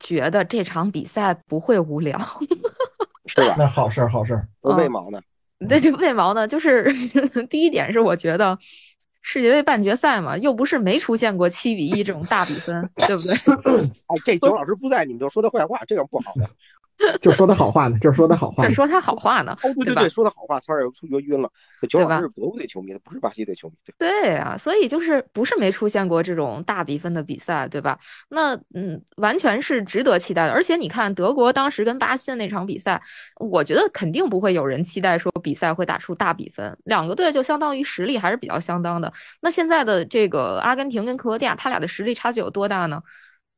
[0.00, 2.18] 觉得这场比赛不会无聊，
[3.26, 3.54] 是吧？
[3.58, 4.48] 那好事儿，好事儿。
[4.62, 5.20] 为毛呢？
[5.68, 6.48] 对，就为毛呢？
[6.48, 6.92] 就是
[7.48, 8.58] 第一点是，我觉得
[9.20, 13.32] 世界杯半决赛嘛，又不是没出现过七比一这种大比分，对不对？
[14.08, 16.50] 哎，这九老师不在，你们就说他坏话，这样不好的。
[17.20, 19.56] 就说他好话呢，就说他好话，这说他好话呢。
[19.62, 21.50] 哦，对对对，说他好话，差点又晕了。
[21.88, 23.74] 九老师是德国队球迷，他不是巴西队球迷。
[23.98, 27.98] 对啊，所以就是不是没出现过这种大比分的比赛，对吧？
[28.28, 30.52] 那嗯，完全是值得期待的。
[30.52, 33.02] 而且你看德国当时跟巴西的那场比赛，
[33.40, 36.76] 我觉得肯定不会有人期待说比赛会打出大比分。
[36.84, 39.12] 两个队就相当于实力还是比较相当的。
[39.40, 43.02] 那现在的这个阿根廷跟克罗地亚，他俩的实力差距有多大呢？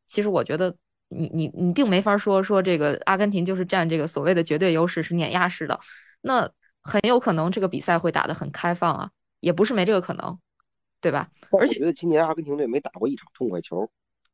[0.07, 0.75] 其实我觉得。
[1.09, 5.79] 你你你并没法说说这个阿根廷就是占这个所谓的绝对优势是碾压式的，
[6.23, 6.51] 那
[6.83, 10.39] 很有可能这个比赛会打得很开放啊，也不是没这个可能，
[11.01, 11.29] 对吧？
[11.59, 13.89] 而且我觉得今年阿根廷队没打过一场痛快球。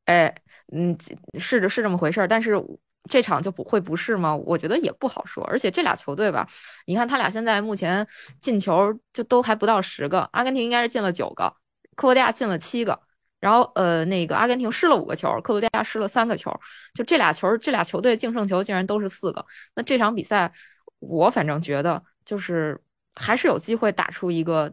[0.07, 0.35] 哎，
[0.73, 0.97] 嗯，
[1.39, 2.61] 是是这么回事儿，但是
[3.09, 4.35] 这场就不会不是吗？
[4.35, 5.45] 我觉得也不好说。
[5.45, 6.49] 而且这俩球队吧，
[6.87, 8.07] 你看他俩现在目前
[8.41, 11.55] 进球就都还不到十个，阿根廷应该是进了九个，
[11.95, 13.01] 克罗地亚进了七个。
[13.41, 16.55] 然后，呃，那个阿根廷失了五个球，克罗地亚失了三个球，
[16.95, 19.45] 就这俩球，这俩球队净胜球竟然都是四个。
[19.75, 20.53] 那这场比赛，
[20.99, 22.79] 我反正觉得就是
[23.15, 24.71] 还是有机会打出一个，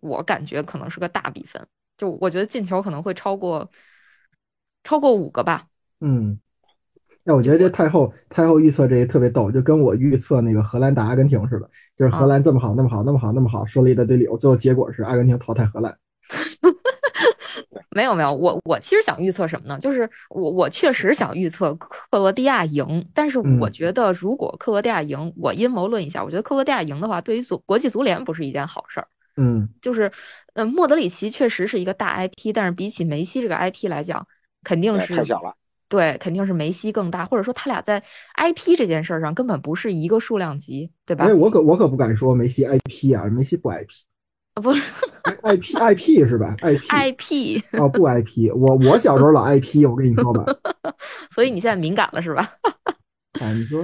[0.00, 1.64] 我感觉可能是个大比分。
[1.96, 3.70] 就我觉得进球可能会超过
[4.82, 5.66] 超过五个吧。
[6.00, 6.40] 嗯，
[7.22, 15.96] 那我觉得这太后太后预测这特别逗，就跟我预测那个荷兰打阿根廷似的，就是荷兰这么好，那么好，那么好，那么好，说了一大堆理由，最后结果是阿根廷淘汰荷兰。
[17.94, 19.78] 没有没有，我我其实想预测什么呢？
[19.78, 29.06] 就是我我确实想预测克罗地亚赢，但是我觉得如果克罗地亚赢，我阴谋论一下，我觉得克罗地亚赢的话，对于足国际足联不是一件好事儿。
[29.36, 30.10] 嗯，就是，
[30.54, 34.26] 呃，莫德里奇确实是一个大 IP，但是比起梅西这个 IP 来讲，
[34.62, 35.54] 肯定是太小了。
[35.88, 38.02] 对，肯定是梅西更大，或者说他俩在
[38.36, 41.26] IP 这件事上根本不是一个数量级，对吧？
[41.26, 43.88] 哎，我可我可不敢说梅西 IP 啊，梅西不 IP。
[44.54, 44.70] 啊不
[45.42, 50.44] ，I P I P 是吧？I P I P 哦不 I P，我我小时候老 I P，我跟你说吧。
[51.30, 52.46] 所以你现在敏感了是吧？
[53.40, 53.82] 啊，你说，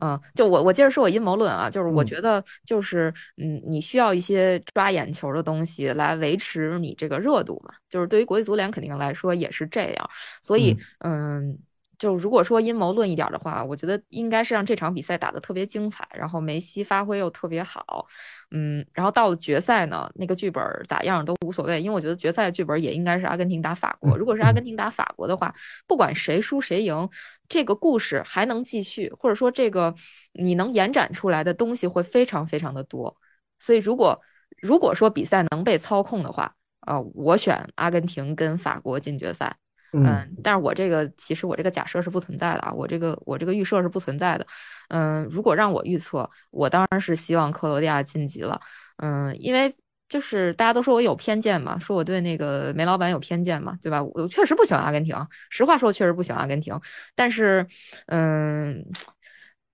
[0.00, 10.10] 嗯，就我我接着说我阴谋论啊，就是我觉得就是嗯，你需要一些抓眼球的东西来维持你这个热度嘛，就是对于国际足联肯定来说也是这样，
[10.42, 11.58] 所以嗯。
[11.98, 18.06] 就如果说阴谋论一点的话，我觉得应该是让这场比赛打得特别精彩，然后梅西发挥又特别好，
[18.50, 24.16] 嗯，然后到了决赛呢，那个剧本咋样都无所谓，因为我觉得决赛剧本也应该是阿根廷打法国。
[24.16, 25.54] 如果是阿根廷打法国的话，
[25.86, 27.08] 不管谁输谁赢，
[27.48, 29.94] 这个故事还能继续，或者说这个
[30.32, 33.16] 你能延展出来的东西会非常非常的多。
[33.58, 34.20] 所以如果
[34.60, 36.54] 如果说比赛能被操控的话，
[36.86, 39.56] 呃，我选阿根廷跟法国进决赛。
[39.92, 44.46] 嗯，但是我这个其实我这个假设是不存在的啊，我这个我这个预设是不存在的。
[44.88, 48.60] 嗯，如果让我预测，我当然是希望克罗地亚晋级了。
[48.98, 49.74] 嗯，因为
[50.08, 54.02] 就是大家都说我有偏见嘛，说我对那个梅老板有偏见嘛，对吧？
[54.02, 55.16] 我确实不喜欢阿根廷，
[55.50, 56.78] 实话说，确实不喜欢阿根廷。
[57.14, 57.66] 但是，
[58.08, 58.84] 嗯，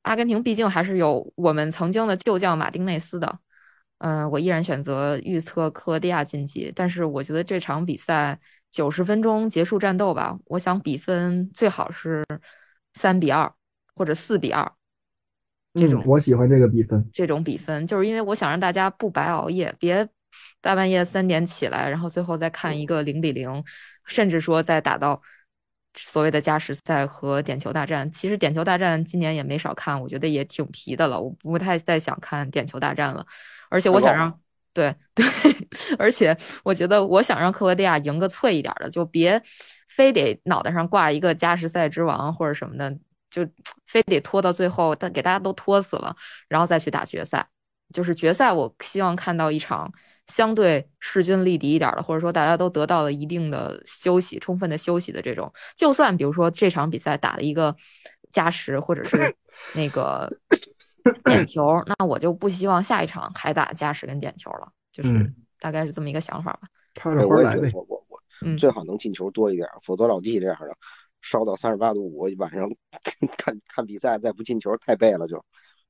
[0.02, 3.38] 阿根廷毕竟还是有我们曾经的旧将马丁内斯的。
[3.98, 8.38] 嗯，我依然选择预测克罗地亚晋级，但是我觉得这场比赛。
[8.72, 12.24] 九十分钟结束战斗吧，我想比分最好是
[12.94, 13.52] 三比二
[13.94, 14.72] 或者四比二。
[15.74, 20.08] 这种我喜欢这个比分，这种比分，就是因为我想让大家不白熬夜，别
[20.60, 23.62] 大半夜三点起来，然后最后再看一个零比零，
[24.06, 25.20] 甚至说再打到
[25.94, 28.10] 所谓的加时赛和点球大战。
[28.10, 33.26] 其实点球大战今年也没少看，我觉得也挺皮的了，我不太再想看点球大战了。
[33.70, 34.41] 而且我想让，
[34.72, 35.24] 对 对，
[35.98, 39.42] 而且我觉得我想让克罗地亚赢个脆一点的，就别
[39.88, 42.96] 非得脑袋上挂一个加时赛之王或者什么的。
[43.30, 43.48] 就
[43.86, 46.14] 非得拖到最后，但给大家都拖死了，
[46.48, 47.48] 然后再去打决赛。
[47.90, 49.90] 就是决赛，我希望看到一场
[50.26, 55.50] 相对势均力敌一点的，或者说大家都得到了一定的休息、充分的休息的这种。
[55.74, 57.74] 就算比如说这场比赛打了一个
[58.30, 59.34] 加时，或者是
[59.74, 60.30] 那个
[61.24, 64.68] 点球，那我就不希望下一场还打加时跟点球了。
[64.92, 66.68] 就是大概是这么一个想法吧。
[66.94, 67.70] 差着花来呗。
[67.74, 70.76] 我我我最好能进球多一点，否则老季这样的。
[71.24, 72.68] 烧到三十八度五，晚上
[73.38, 75.40] 看看比赛再不进球太背了就。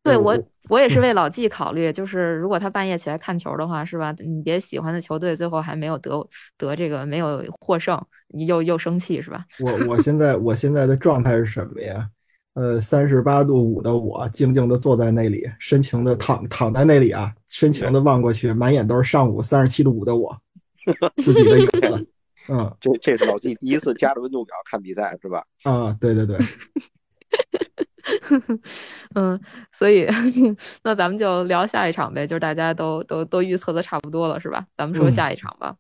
[0.03, 4.15] 对我我也是为老季考虑，就是如果他半夜起来看球的话，是吧？
[4.19, 7.99] 你别喜欢的球队最后还没有得得这个没有获胜，
[8.29, 9.47] 你又又生气是吧？
[9.61, 12.07] 我我现在我现在的状态是什么呀？
[12.55, 20.37] 呃，三十八度五的我静静的坐在那里，深情的躺躺在那里啊，深情的望过去，满眼都是上午三十七度五的我，
[21.25, 22.09] 自己的影子。
[22.49, 25.45] 嗯，这这是老季第一次加着温度表看比赛，是吧？
[25.63, 26.37] 啊，对对对。
[29.15, 29.41] 嗯，
[29.73, 30.07] 所以
[30.85, 34.65] 那咱们就聊下一场呗，就是大家都都都预测的差不多了，是吧？
[34.77, 35.75] 咱们说下一场吧。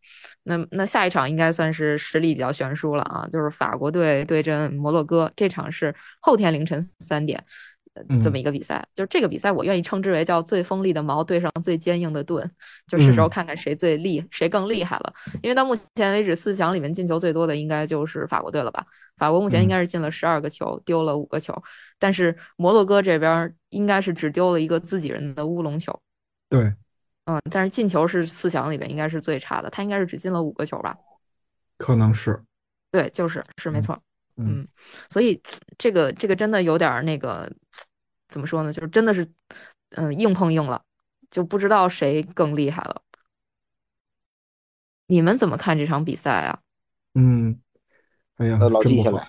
[0.44, 7.42] 那那下一场应该算是实力比较悬殊了啊，就是法国队对阵摩洛哥，这场是后天凌晨三点。
[8.22, 12.50] 这么一个比赛，就是这个比赛，我愿意称之为叫最锋利的矛对上最坚硬的盾，
[12.86, 15.12] 就是时候看看谁最厉，谁更厉害了。
[15.42, 18.84] 因为到目前为止，四强里面进球最多的应该就是法国队了吧？
[19.16, 21.54] 法国目前应该是进了十二个球，丢了五个球，
[21.98, 26.00] 但是摩洛哥这边应该是只丢了一个自己人的乌龙球。
[26.48, 26.72] 对，
[27.26, 30.96] 嗯，但是进球是四强里面应该是最差的，他应该是只进了五个球吧？
[31.76, 32.42] 可能是，
[32.90, 33.98] 对，就是是没错。
[34.36, 34.66] 嗯，
[35.10, 35.40] 所以
[35.76, 37.52] 这个这个真的有点那个，
[38.28, 38.72] 怎么说呢？
[38.72, 39.30] 就是真的是，
[39.90, 40.82] 嗯，硬碰硬了，
[41.30, 43.02] 就不知道谁更厉害了。
[45.06, 46.60] 你们怎么看这场比赛啊？
[47.14, 47.60] 嗯，
[48.38, 49.28] 哎呀，老季先来。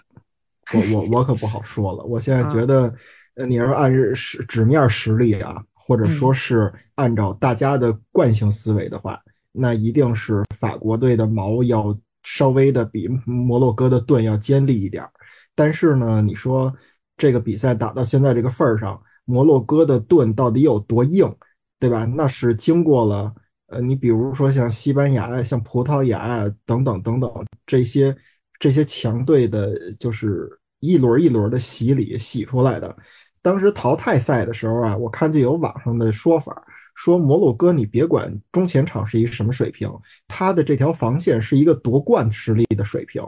[0.73, 2.03] 我我我可不好说了。
[2.05, 2.95] 我现在觉得，
[3.35, 11.95] 呃，你要是按实纸面实力啊，或者说是按照大家的惯性思维的话，那一定是法国队的毛要。
[12.23, 15.11] 稍微的比摩洛哥的盾要尖利一点儿，
[15.53, 16.73] 但是呢，你说
[17.17, 21.33] 这个比赛打到现在这个份儿上，摩洛哥的盾到底有多硬，
[21.79, 22.05] 对吧？
[22.05, 23.33] 那是经过了，
[23.67, 27.31] 呃，你比如说像西班牙、像葡萄牙等等等等
[27.65, 28.15] 这些
[28.59, 32.95] 这些强队的，就是一轮一轮的洗礼洗出来的。
[33.41, 36.65] 当时淘汰赛的时候啊，我看就有网上的说法。
[36.95, 39.89] 说摩洛哥，你别管中前场是一个什么水平，
[40.27, 43.23] 他的这条防线是一个夺冠实力的水平。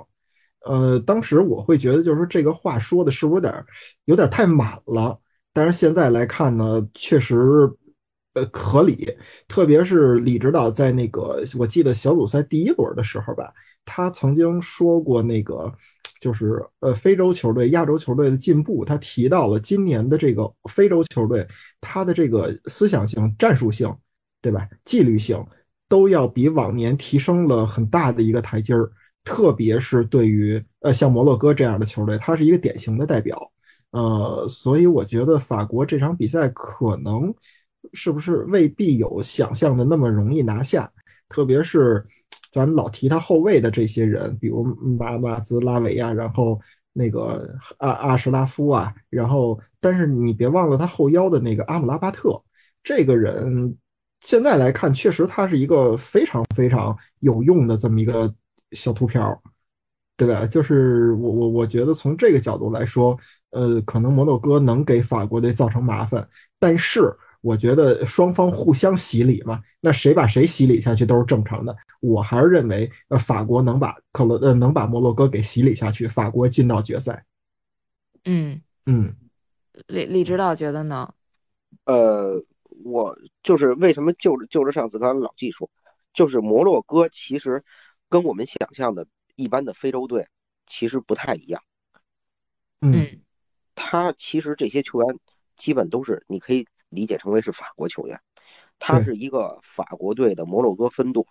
[0.65, 3.65] 呃，当时我会觉得，就是这个话说的是不是有点
[4.05, 5.19] 有点太满了？
[5.53, 7.37] 但是现在来看呢，确实
[8.33, 9.15] 呃合理。
[9.47, 13.53] 特别是李指导在那个我记得小组赛第一轮的时候吧，
[13.85, 15.73] 他曾经说过那个。
[16.21, 21.45] 就是呃，非洲球队、亚洲球队的进步，他提到了今年的这个非洲球队，
[21.81, 23.93] 他的这个思想性、战术性，
[24.41, 24.67] 对吧？
[24.85, 25.45] 纪律性
[25.89, 28.89] 都要比往年提升了很大的一个台阶儿。
[29.23, 33.51] 特别是对于呃像摩洛哥这样的球队，他是一个典型的代表。
[33.91, 37.33] 呃，所以我觉得法国这场比赛可能
[37.93, 40.91] 是不是未必有想象的那么容易拿下，
[41.27, 42.05] 特别是。
[42.55, 44.63] 咱老提他后卫的这些人，比如
[44.97, 46.57] 马马兹拉维亚，然后
[46.93, 52.41] 那个阿阿什拉夫啊，然后但是你别忘了他后腰的那个阿姆拉巴特，
[52.81, 53.77] 这个人
[54.21, 58.33] 现在来看，确实他是一个非常非常有用的这么一个
[58.71, 59.37] 小秃瓢，
[60.15, 60.47] 对吧？
[60.47, 66.25] 就是我我我觉得从这个角度来说，呃，可能摩洛哥能给法国队造成麻烦，
[66.57, 67.13] 但是。
[67.45, 71.77] 我觉得双方互相洗礼嘛，那谁把谁洗礼下去都是正常的。
[71.99, 77.23] 我还是认为，呃，法国能把克罗呃能把摩洛哥给洗礼下去，法国进到决赛。
[78.23, 79.15] 嗯嗯，
[79.85, 81.13] 李李指导觉得呢？
[81.83, 82.43] 呃，
[82.83, 85.69] 我就是为什么就着就着上次刚才老季说，
[86.15, 87.63] 就是摩洛哥其实
[88.09, 89.05] 跟我们想象的
[89.35, 90.25] 一般的非洲队
[90.65, 91.61] 其实不太一样。
[92.81, 93.19] 嗯，
[93.75, 95.19] 他其实这些球员
[95.55, 96.65] 基本都是你可以。
[96.95, 98.19] 理解成为是法国球员，
[98.79, 101.27] 他是一个法国队的摩洛哥分舵。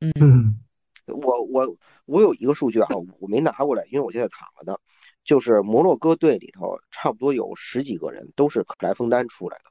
[0.00, 0.58] 嗯，
[1.06, 1.76] 我我
[2.06, 2.88] 我有一个数据啊，
[3.20, 4.78] 我没拿过来，因为我现在躺着呢。
[5.24, 9.64] 就是摩洛哥队里头差不多有十几个人都是克莱枫丹出来的，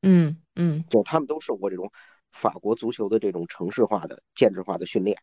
[0.00, 1.92] 嗯嗯，就他们都受过这种
[2.32, 5.18] 法国足球的这种城市化的、建制化的训练，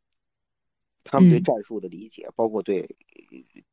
[1.03, 1.43] 他们对嗯。
[1.43, 2.95] 战术的理解，包括对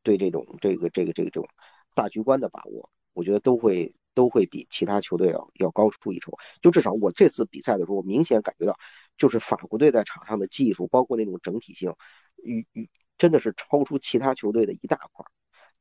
[0.03, 1.47] 对这种这个这个这个这种
[1.95, 6.39] 大局观的把握，我觉得都会都会比其他球队要要高出一筹。
[6.61, 8.79] 就至少我这次比赛的时候，我明显感觉到，
[9.17, 11.95] 就是法国队在场上的技术，包括那种整体性，
[12.37, 12.89] 与与
[13.19, 15.25] 真的是超出其他球队的一大块。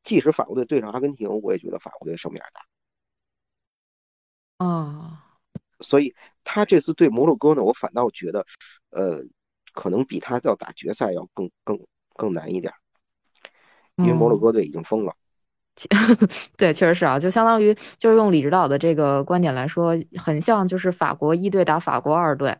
[0.03, 2.43] 即使法国队对上阿根廷，我也觉得法国队胜面
[4.57, 4.65] 大。
[4.65, 5.37] 啊，
[5.79, 8.45] 所以他这次对摩洛哥呢，我反倒觉得，
[8.89, 9.23] 呃，
[9.73, 12.73] 可能比他要打决赛要更更更难一点，
[13.95, 15.15] 因为摩洛哦哥队已经疯了。
[16.57, 22.53] 对，确实是啊，就相当于就是用李指导的这个观点来说，很像就是法国一队打法国二队，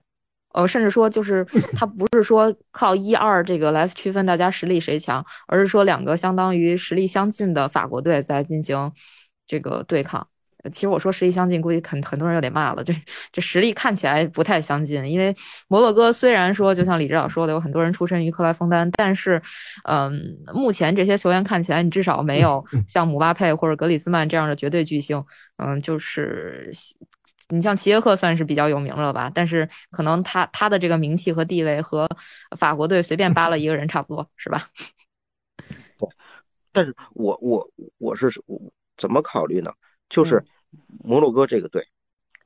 [0.53, 1.43] 呃，甚至说就是
[1.75, 8.91] 他不是说靠一二这个来区分大家实力谁强，而是说两个相当于实力相近的法国队在进行
[9.45, 10.28] 这个对抗。
[10.63, 12.83] 呃其实我说实力相近，估计很很多人又得骂了。
[12.83, 12.93] 这
[13.31, 15.33] 这实力看起来不太相近，因为
[15.67, 19.41] 摩洛哥虽然说就像李指导说的，有很多人出身于克莱枫丹，但是，
[19.85, 25.23] 嗯，目前这些球员看起来，你至少没有像姆巴佩或者格里兹曼这样的绝对巨星。
[25.57, 26.69] 嗯，就是
[27.49, 32.05] 你像齐耶克算是比较有名了吧，但是可能他他的这个名气和地位和
[32.57, 34.67] 法国队随便扒了一个人差不多，是吧？
[36.71, 38.59] 但是我我我是我
[38.97, 39.71] 怎么考虑呢？
[40.09, 40.43] 就是
[40.87, 41.87] 摩洛哥这个队，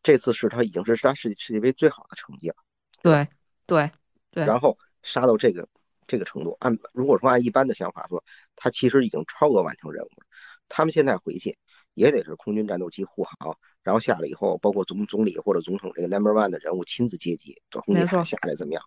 [0.04, 2.56] 这次是他已经是他世世界杯最好的成绩了，
[3.02, 3.28] 对
[3.66, 3.90] 对
[4.32, 5.68] 对，然后杀到这个
[6.08, 8.24] 这个程度，按如果说按一般的想法说，
[8.56, 10.26] 他其实已经超额完成任务了。
[10.70, 11.58] 他们现在回去
[11.94, 18.84] 也得是空军战斗机护航，然后下来以后，包括总总理或者总统这个 number one 的人物亲自接机，从红地没错海下来怎么样？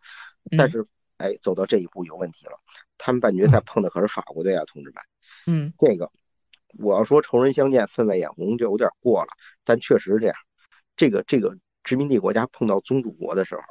[0.50, 0.86] 嗯但是
[1.18, 2.60] 哎，走到这一步有问题了，
[2.98, 5.02] 他们半决赛碰的可是法国队啊，同志们。
[5.46, 6.10] 嗯这个
[6.78, 9.28] 我要说仇人相见，分外眼红就有点过了，
[9.64, 10.36] 但确实是这样。
[10.96, 13.62] 这个这个殖民地国家碰到宗主国的时候，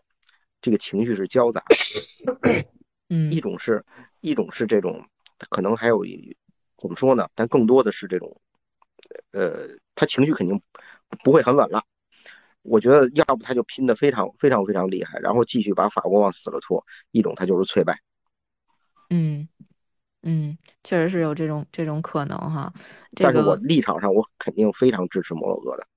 [0.62, 2.66] 这个情绪是交杂的，
[3.10, 3.84] 嗯一种是
[4.22, 5.04] 一种是这种，
[5.50, 6.36] 可能还有一
[6.78, 7.28] 怎么说呢？
[7.36, 8.42] 但更多的是这种，
[9.32, 10.62] 呃，他情绪肯定
[11.24, 11.84] 不会很稳了。
[12.62, 18.00] 我觉得要不他就拼得非常非常非常厉害，然后继续把法国往死了拖；一种他就是脆败。
[19.10, 19.48] 嗯
[20.26, 22.74] 嗯，确实是有这种这种可能哈。
[23.16, 25.88] 这但是我立场上，我肯定非常支持摩洛哥的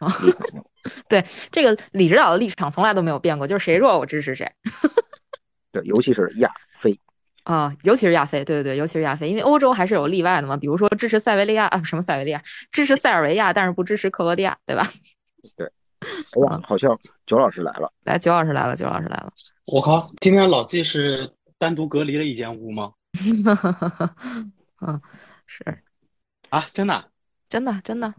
[0.00, 0.40] 啊立场。
[1.08, 4.52] 对这个李指导的立场从来都没有变过，就是谁弱我支持谁。
[5.72, 6.98] 对，尤其是亚非。
[7.44, 14.84] 啊，尤其是亚非，对对对，尤其是亚非，因为欧洲还是有例外的嘛，比如说支持塞维利亚啊，什么塞维利亚，支持塞尔维亚，但是不支持克罗地亚，对吧？
[15.56, 17.92] 哎呀，好像九老师来了。
[18.04, 19.32] 来，九老师来了，九老师来了，
[19.66, 22.92] 我靠，今天老季是单独隔离了一间屋吗？
[24.80, 25.00] 嗯，
[25.46, 25.82] 是
[26.50, 27.06] 啊，真的啊
[27.48, 28.12] 真的真的，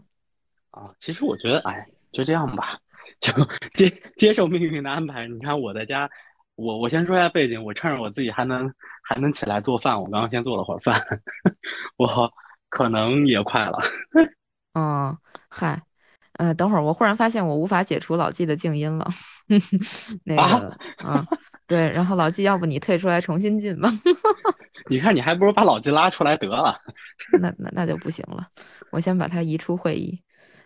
[0.70, 0.94] 啊？
[0.98, 2.78] 其实我觉得，哎，就这样吧，
[3.20, 3.32] 就
[3.74, 5.26] 接 接受命运的安排。
[5.28, 6.08] 你看我在家，
[6.56, 8.72] 我我先说一下背景，我趁着我自己还能
[9.02, 11.00] 还能起来做饭，我刚刚先做了会儿饭，
[11.96, 12.32] 我
[12.68, 13.78] 可能也快了。
[14.74, 15.16] 嗯，
[15.48, 15.82] 嗨，
[16.34, 19.10] 呃，等会儿我忽然发现我无法解除老纪的静音了，
[20.24, 21.24] 那个，啊，
[21.66, 23.88] 对，然后老纪，要不你退出来重新进吧？
[24.88, 26.80] 你看，你还不如把老季拉出来得了。
[27.40, 28.46] 那那那就不行了，
[28.90, 30.20] 我先把他移出会议，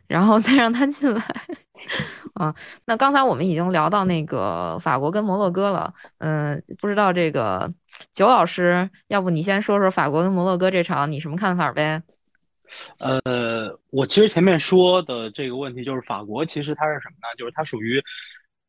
[0.06, 1.22] 然后再让他进来。
[2.34, 2.54] 啊，
[2.86, 7.72] 那刚才我们已经聊到那个法国跟摩洛哥了，嗯，不知道这个
[8.12, 12.00] 九老师，要不你先说说法国跟摩洛哥这场你什么看法呗？
[12.98, 17.34] 呃，我其实前面说的这个问题就是法国，其实它是什么呢？
[17.36, 18.00] 就是它属于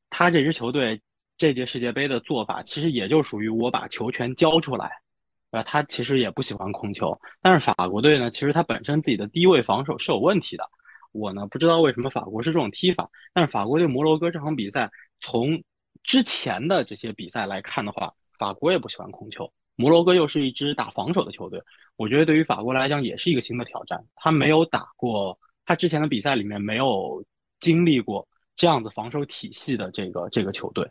[0.10, 1.00] 它这支球队
[1.38, 4.92] 这届世界杯的做法，其实也就属于我把球权交出来，
[5.54, 7.16] 呃，他其实也不喜欢控球。
[7.40, 10.68] 但是法国队呢，其实他本身自己的低位防守是有问题的。
[11.12, 14.90] 我呢不知道为什么法国是这种踢法，但是法国对摩洛哥这场比赛，
[15.22, 15.64] 从
[16.02, 21.62] 之前的这些比赛来看的话，法国也不喜欢控球，摩洛哥又是一支打防守的球队。
[21.98, 24.04] 我觉得对于法国来讲也是一个新的挑战。
[24.16, 25.38] 他没有打过，
[25.68, 27.24] 他之前的比赛里面没有
[27.60, 30.90] 经历过这样子防守体系的这个这个球队，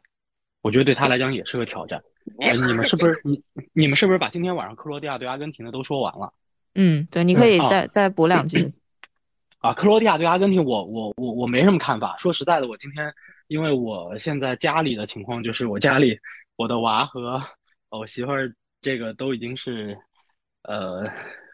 [0.61, 2.01] 我觉得对他来讲也是个挑战。
[2.41, 3.43] 呃， 你们是不是你
[3.73, 6.33] 你们是不是把今天晚上克罗地亚对阿根廷的都说完了？
[6.75, 8.73] 嗯，对，你可以啊再再补两句。
[9.59, 12.17] 啊，克罗地亚对阿根廷我，我我我没什么看法。
[12.19, 13.13] 说实在的，我今天
[13.47, 16.19] 因为我现在家里的情况就是我家里
[16.57, 17.41] 我的娃和
[17.91, 19.97] 我媳妇儿这个都已经是
[20.63, 21.09] 呃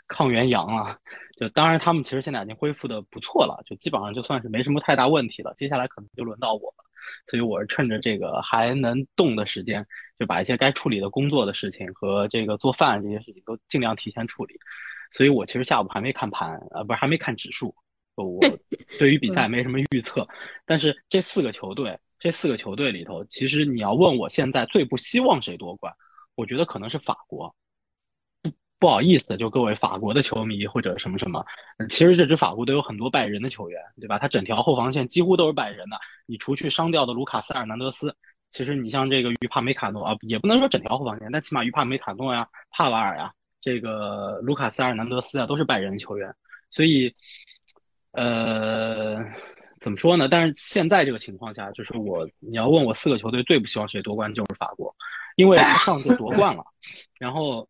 [0.06, 0.96] 抗原阳了，
[1.36, 5.52] 就当然他们其实现在已经恢复的不错了，就基本上就算是没什么太大问题了。
[5.58, 6.84] 接下来可能就轮到我了，
[7.26, 9.86] 所以我是趁着这个还能动的时间，
[10.18, 14.58] 就把一些该处理的工作的事情和这个做饭这些事情都尽量提前处理。
[15.10, 17.74] 所以我其实下午还没看盘，呃，不是还没看指数。
[18.14, 18.40] 我
[18.98, 20.26] 对于比赛没什么预测，
[20.66, 25.94] 但是这四个球队，这四个球队里头，其实你要问我现在最不希望谁夺冠，
[26.34, 27.54] 我觉得可能是法国。
[28.78, 31.44] 不不好意思，就各位法国的球迷或者什么什么，
[31.90, 34.18] 其实这支法国都有很多拜仁的球员，对吧？
[34.18, 38.14] 他整条后防线几乎都是拜仁的，你除去伤掉的卢卡斯尔南德斯，
[38.50, 46.34] 其实你像这个于帕梅卡诺啊，也不能说整条后防线，但起码于帕梅卡诺呀、帕瓦尔呀、这个卢卡斯尔南德斯啊，都是拜仁的球员，
[46.70, 47.12] 所以。
[48.12, 49.18] 呃，
[49.80, 50.28] 怎么说呢？
[50.28, 54.92] 但是现在这个情况下，就是我你要问我四个球队最不希望谁夺冠，就是法国，
[55.36, 56.64] 因为上次夺冠了，
[57.20, 57.68] 然后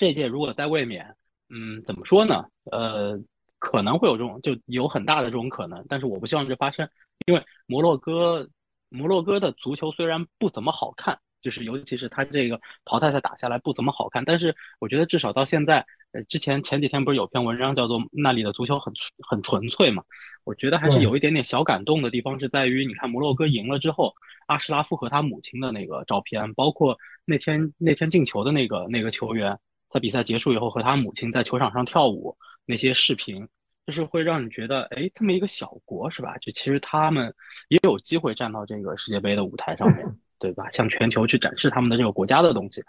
[0.00, 1.14] 这届如果在卫冕，
[1.50, 2.46] 嗯，怎么说呢？
[2.72, 3.20] 呃，
[3.58, 6.88] 可能会有这种，就有很大的这种可能，但是我不希望这发生，
[7.26, 8.48] 因为摩洛哥，
[8.88, 11.18] 摩洛哥的足球虽然不怎么好看。
[11.42, 18.92] 就是尤其是他这个淘汰赛打下来不怎么好看，但是我觉得至少到现在，呃，之前前几天不是有篇文章叫做那里的足球很
[19.26, 20.04] 很纯粹嘛？
[20.44, 24.12] 我觉得还是有一点点小感动的地方是在于，你看摩洛哥赢了之后，
[24.48, 29.58] 阿什拉夫和他母亲的那个照片，包括那天那天进球的那个那个球员
[29.90, 32.34] 在比赛结束以后和他母亲在球场上跳舞
[32.64, 33.46] 那些视频，
[33.86, 36.38] 就是会让你觉得，哎，这么一个小国是吧？
[36.38, 37.34] 就其实他们
[37.68, 40.06] 也有机会站到这个世界杯的舞台上面。
[40.40, 40.70] 对吧？
[40.70, 42.82] 向全球去展示他们的这个国家的东西，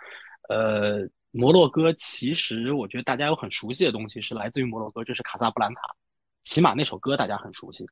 [0.48, 5.82] 呃，摩洛哥其实我觉得大家有很熟悉的东西是来自于摩洛哥，就是卡萨布兰卡，
[6.46, 7.86] 起码那首歌大家很熟悉，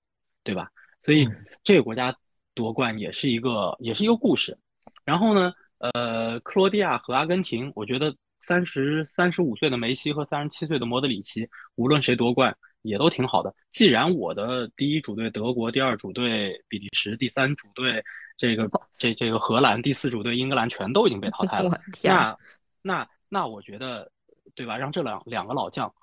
[0.46, 0.72] 对吧？
[1.02, 1.28] 所以
[1.62, 2.16] 这个国家
[2.54, 4.58] 夺冠也是一个也是一个故事。
[5.04, 13.54] 然后呢，呃，克罗地亚和阿根廷，我觉得三十三十五岁的梅西和三十七岁的莫德里奇，无论谁夺冠也都挺好的。
[13.72, 18.04] 既然我的第一主队德国，第二主队比利时，第三主队。
[18.40, 22.38] 这个这这个荷兰第四主队英格兰全都已经被淘汰了， 那
[22.82, 24.10] 那那我觉得，
[24.56, 24.78] 对吧？
[24.78, 25.94] 让这两两个老将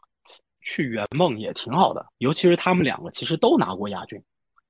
[0.61, 4.22] 去圆梦也挺好的，尤其是他们两个其实都拿过亚军，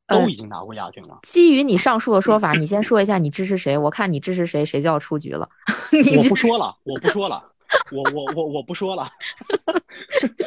[0.06, 1.18] 都已经拿过亚军了。
[1.24, 3.76] 基于你上述的说法， 你先说一下你支持谁？
[3.76, 5.48] 我看你支持谁，谁就要出局了。
[6.16, 7.52] 我不说了，我不说了，
[7.92, 9.08] 我我我 我不说了，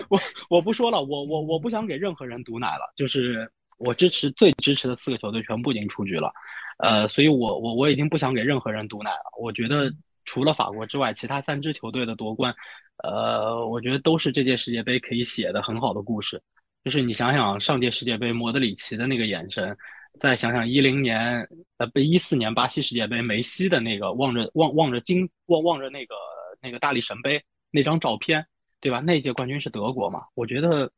[0.10, 6.32] 我我不说了，我我我不想给任何人毒奶了，就是我支持最支持的四个球队全部已经出局了。
[6.78, 9.32] 呃，所以我我我已经不想给任何人毒奶了。
[9.40, 9.92] 我觉得
[10.26, 12.56] 除了法国之外，其他三支球队的夺冠，
[13.04, 16.42] 呃，我觉得都是这届世界杯可以写的很好的故事。
[16.86, 19.78] 就是你想想上届世界杯莫德里奇的那个眼神，
[20.18, 21.46] 再想想一零年
[21.78, 26.16] 呃不一四年巴西世界杯梅西的那个望着望望着金望望着那个
[26.62, 28.46] 那个大力神杯那张照片，
[28.80, 29.00] 对吧？
[29.00, 30.26] 那届冠军是德国嘛？
[30.34, 30.92] 我觉得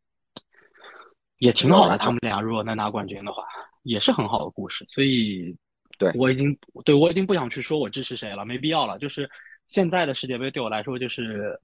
[1.40, 1.98] 也挺好的。
[1.98, 3.44] 他们俩如果能拿冠军的话，
[3.84, 4.86] 也是很好的故事。
[4.90, 5.58] 所以。
[6.00, 8.98] 对，我已经对我已经不想去说我支持谁了，没必要了。
[8.98, 9.30] 就是
[9.68, 11.60] 现在的世界杯对我来说，就是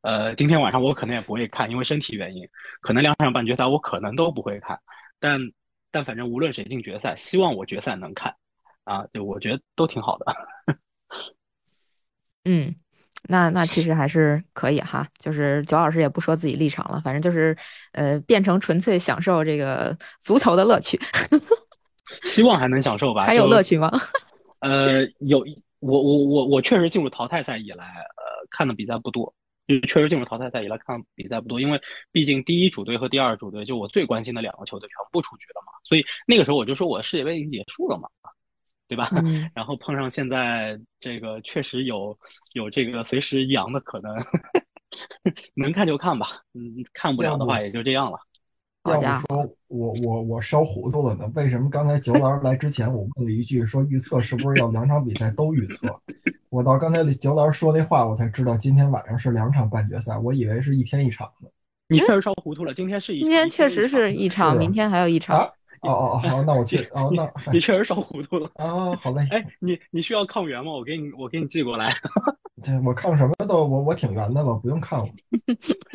[0.00, 2.48] 呃，今天晚上我可能也不会看，因为身体原因，
[2.80, 4.80] 可能两场半决赛我可能都不会看。
[5.20, 5.40] 但
[5.92, 8.34] 但反正无论谁进决赛，希望我决赛能看
[8.82, 10.34] 啊，就我觉得都挺好的。
[12.44, 12.74] 嗯，
[13.28, 17.56] 那那其实还是可以哈，就是九老师也不说自己立场了，反正就是
[17.92, 20.98] 呃，变成纯粹享受这个足球的乐趣。
[22.24, 23.24] 希望还能享受吧？
[23.24, 23.90] 还有乐趣吗？
[24.60, 25.44] 呃，有
[25.80, 29.34] 我我我我确实进入淘汰赛以来，呃，看的比赛不多，
[29.66, 31.80] 就确实进入淘汰赛以来看比赛不多，因为
[32.12, 38.08] 毕竟第一主队和第二主队就我最关心的两个球队全部出局了嘛，所以那个时候我就说我世界杯已经结束了嘛，
[38.88, 39.10] 对吧？
[39.54, 42.18] 然后碰上现在这个确实有
[42.52, 44.14] 有这个随时阳的可能，
[45.54, 48.18] 能看就看吧，嗯，看不了的话也就这样了。
[48.88, 51.28] 要不说我我我烧糊涂了呢？
[51.34, 55.88] 为什么刚才九老师来之前，我问了一句，说预测是不是要两场比赛都预测？
[56.50, 61.48] 我到刚才九老师说那话，我才知道今天晚上是两场半决赛，我以为是一天一场呢。
[61.88, 65.52] 你确实烧糊涂了，今天是一今天确实是一场，明天还有一场。
[65.86, 66.84] 哦哦哦，好，那我去。
[66.92, 68.94] 哦，那 你确实烧糊涂了啊！
[68.96, 69.26] 好嘞。
[69.30, 70.72] 哎，你你需要抗原吗？
[70.72, 71.94] 我给你我给你寄过来。
[72.62, 75.12] 这我抗什么都我我挺圆的了，不用抗了。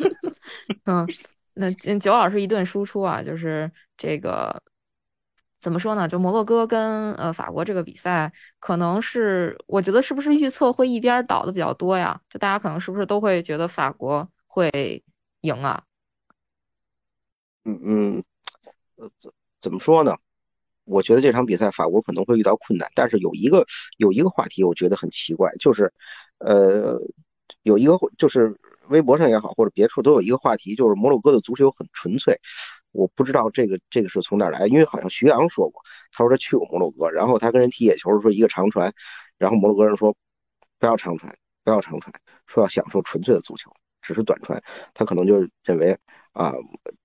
[0.86, 1.06] 嗯。
[1.54, 4.62] 那九老师一顿输出啊，就是这个
[5.60, 6.08] 怎么说呢？
[6.08, 12.18] 就摩洛哥跟呃法国这个比赛，可能是我觉得是不是预测会一边倒的比较多呀？
[12.30, 15.04] 就大家可能是不是都会觉得法国会
[15.42, 15.82] 赢啊？
[17.64, 18.24] 嗯嗯，
[19.62, 20.14] 怎么说呢？
[20.84, 23.64] 我觉得这场比赛法国可能会遇到困难，但是有一个
[23.96, 25.90] 有一个话题我觉得很奇怪，就是
[26.38, 27.00] 呃
[27.62, 28.54] 有一个就是。
[28.88, 32.40] 微博上也好，或者别处都有一个话题，就是摩洛哥的足球很纯粹。
[32.90, 38.92] 我不知道这个这个是从哪来，因为好像徐阳说过，他说他去过摩洛哥，然后他跟人踢野球的时候一个长传，
[39.38, 40.14] 然后摩洛哥人说
[40.80, 42.12] 不要长传，不要长传，
[42.48, 43.72] 说要享受纯粹的足球。
[44.02, 44.60] 只是短传，
[44.92, 45.96] 他可能就认为
[46.32, 46.52] 啊，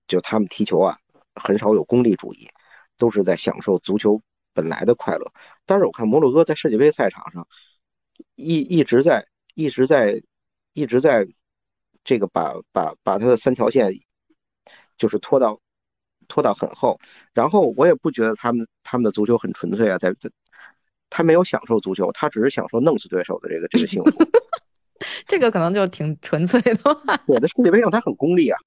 [0.08, 0.98] 就他们踢球啊，
[1.38, 2.48] 很少有功利主义，
[2.96, 4.20] 都是在享受足球
[4.52, 5.32] 本来的快乐。
[5.66, 7.46] 但是我看摩洛哥在世界杯赛场上
[8.34, 10.22] 一一直在一直在
[10.72, 11.26] 一直在
[12.04, 13.92] 这个把把把他的三条线
[14.96, 15.60] 就是拖到
[16.26, 16.98] 拖到很后，
[17.32, 20.30] 然后我也不觉得他们他们的足球很纯粹啊，在在。
[21.10, 24.10] 他没有享受足球，他只是享受弄死对手的这个这个幸福。
[25.26, 26.78] 这个可能就挺纯粹的。
[27.26, 28.58] 我的世界杯上他很功利啊。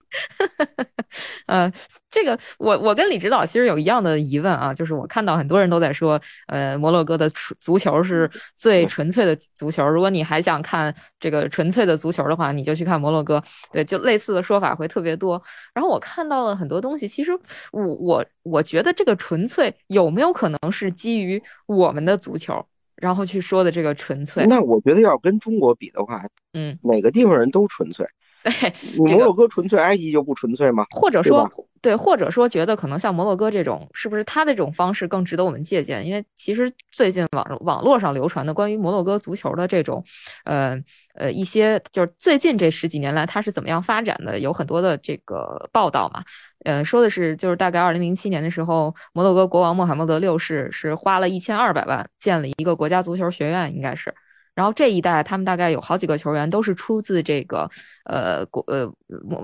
[1.46, 1.72] 呃，
[2.10, 7.30] 这个我我跟李指导其实有一样的疑问啊，就是我看到很多人都在说，呃，摩洛哥的
[7.60, 9.88] 足球是最纯粹的足球。
[9.88, 13.42] 如果你还想看这个纯粹的足球的话，你就去看摩洛哥。
[13.72, 15.42] 对，就类似的说法会特别多。
[15.74, 17.32] 然后我看到了很多东西，其实
[17.72, 22.66] 我我我觉得这个纯粹有没有可能是基于我们的足球？
[23.02, 26.24] 然后去说的这个纯粹，那我觉得要跟中国比的话，
[26.54, 28.06] 嗯，哪个地方人都纯粹。
[28.44, 30.86] 对，摩洛哥纯粹，埃及就不纯粹吗？
[30.92, 31.52] 或者说，
[31.82, 36.06] 对，或者说觉得可能像摩洛哥这种，是不是他的这种方式更值得我们借鉴？
[36.06, 40.04] 因为其实最近网网络上流传的关于摩洛哥足球的这种，
[40.46, 40.78] 呃
[41.16, 46.24] 呃一些，就是最近这十几年来它是怎么样发展的，有很多的这个报道嘛。
[46.66, 54.14] 呃，说的是就是大概二零零七年的时候，摩洛哥国王穆罕默德六世是花了一千二百万建了一个国家足球学院，应该是。
[54.54, 57.70] 然后这一代，他们大概有好几个球员都是出自这个，
[58.06, 58.92] 呃，国呃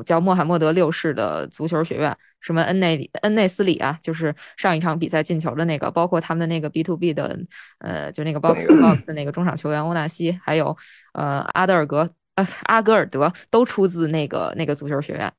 [0.04, 7.40] 叫穆罕默德六世的足球学院，什么恩内恩内斯里啊，就是上一场比赛进球的那个，包括他们的那个 B to B 的，
[7.80, 10.76] 呃，就那个 box to box 的那个中场球员欧纳西，还有
[11.14, 15.32] 呃阿德尔格呃阿格尔德都出自那个那个足球学院，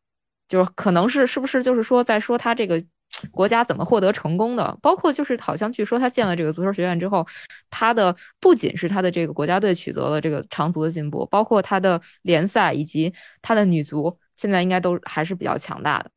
[0.49, 2.83] 就是可能是是不是就是说在说他这个。
[3.31, 4.79] 国家怎么获得成功的？
[4.81, 7.27] 包括就是好像据说他建了这个足球学院之后，
[7.71, 16.11] 他的不仅是他的这个国家队取得了这个长足的进步，包括他的联赛以及他的女足现在应该都还是比较强大的。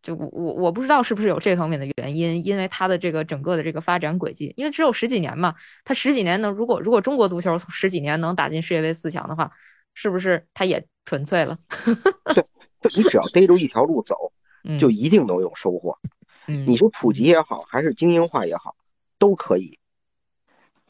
[0.00, 5.52] 就我我我不知道是不是有这方面的原因，因为他的这个整个的这个发展轨迹，因为只有十几年嘛，
[5.84, 9.50] 他十几年能如果如果中国足球十几年能打进世界杯四强的话，
[9.94, 11.58] 是不是他也纯粹了？
[12.32, 12.44] 对，
[12.96, 14.14] 你只要逮住一条路走，
[14.78, 15.98] 就一定能有收获。
[16.50, 18.74] 你说普及也好，还是精英化也好，
[19.18, 19.78] 都可以。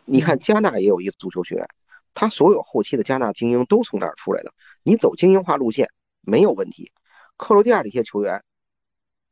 [0.05, 1.69] 你看加纳也有一个足球学院，
[2.15, 4.55] 他所有后期的加纳精英都从那儿出来的。
[4.85, 5.91] 你走精英化路线
[6.21, 6.93] 没有问题。
[7.37, 8.45] 克罗地亚这些球员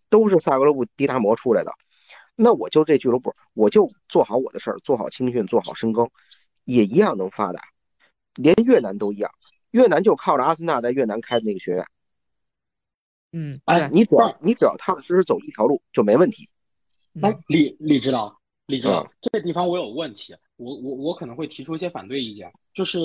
[0.09, 1.73] 都是萨格勒布迪达摩出来的，
[2.35, 6.11] 那我就这俱乐部，我就做好我的事儿，做好青训，做好深耕，
[6.65, 7.61] 也一样能发达。
[8.35, 9.31] 连越南都一样，
[9.71, 11.87] 越南就靠着阿森纳在越南开的那个学院。
[13.39, 16.49] 嗯，哎，你只要你只要踏踏实实走一条路就没问题。
[17.21, 18.35] 哎，李李指导，
[18.65, 22.99] 李指导，这个地方我有问题，我我我可能会提出一些反对意见，就是，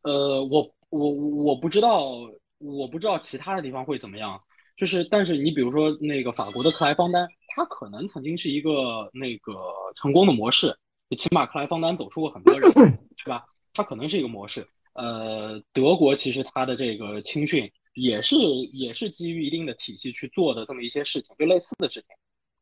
[0.00, 2.12] 呃，我我我不知道，
[2.56, 4.40] 我不知道其他的地方会怎么样，
[4.78, 9.52] 就是，但是你比如说那个法国的克莱方丹，他可能曾经是一个那个
[9.94, 10.74] 成功的模式，
[11.18, 12.70] 起码克莱方丹走出过很多人，
[13.22, 13.44] 是吧？
[13.74, 14.66] 他可能是一个模式。
[14.94, 17.70] 呃，德国其实他的这个青训。
[17.94, 18.36] 也是
[18.72, 22.08] 也是基于一定的体系去做的这么一些事情，就类似的事情，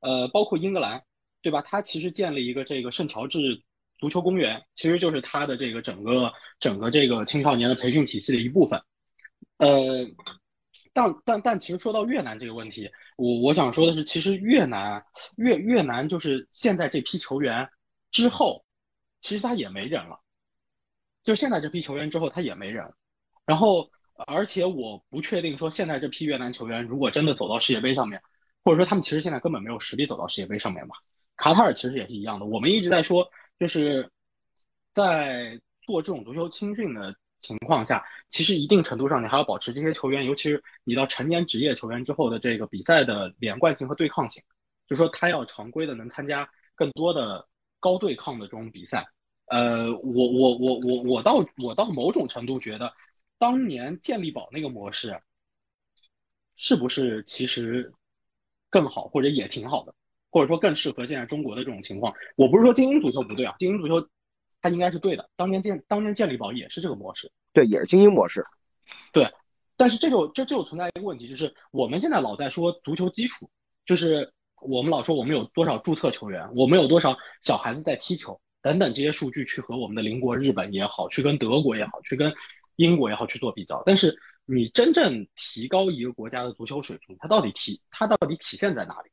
[0.01, 1.03] 呃，包括英格兰，
[1.41, 1.63] 对吧？
[1.63, 3.63] 他其实建了一个这个圣乔治
[3.99, 6.31] 足球公园，其实就是他的这个整个
[6.61, 8.79] 整个这个青少年的培训体系的一部分。
[9.57, 10.07] 呃，
[10.93, 15.03] 但但但其实说到越南这个问题，我我想说的是，其实越南
[15.39, 17.67] 越越南就是现在这批球员
[18.11, 18.67] 之后，
[19.23, 20.21] 其实他也没人了，
[21.25, 22.93] 就现在这批球员之后他也没人，
[23.47, 23.91] 然后。
[24.27, 28.21] 而且我不确定说现在这批越南球员如果真的走到世界杯上面，
[28.65, 30.97] 或者说他们其实现在根本没有实力走到世界杯上面吧。
[31.37, 32.47] 卡塔尔其实也是一样的。
[32.47, 34.09] 我们一直在说，就是
[34.93, 44.43] 在做这种足球青训的情况下，其实一定程度上你还要保持这些球员，尤其是你到成年职业球员之后的这个比赛的连贯性和对抗性，
[44.89, 47.47] 就说他要常规的能参加更多的
[47.81, 49.05] 高对抗的这种比赛。
[49.47, 52.93] 呃，我我我我我到我到某种程度觉得。
[53.43, 55.21] 当年健力宝那个模式，
[56.55, 57.93] 是不是其实
[58.71, 59.93] 更好，或者也挺好的，
[60.31, 62.15] 或者说更适合现在中国的这种情况？
[62.37, 64.09] 我不是说精英足球不对啊，精英足球
[64.61, 65.29] 它应该是对的。
[65.35, 68.47] 当年健当年健力宝也是这个模式，对，也是精英模式，
[69.13, 69.29] 对。
[69.77, 73.51] 但是这就这这就存在一个问题，就是我们现在老在说足球基础，
[73.85, 82.33] 就是我们老说我们有多少注册球员，我们有多少小孩子在踢球等等这些数据，去和我们的邻国日本也好，去跟德国也好，去跟。
[82.83, 89.11] 英国也好去做比较，但是你真正提高一个国家的足球水平，它到底体它到底体现在哪里？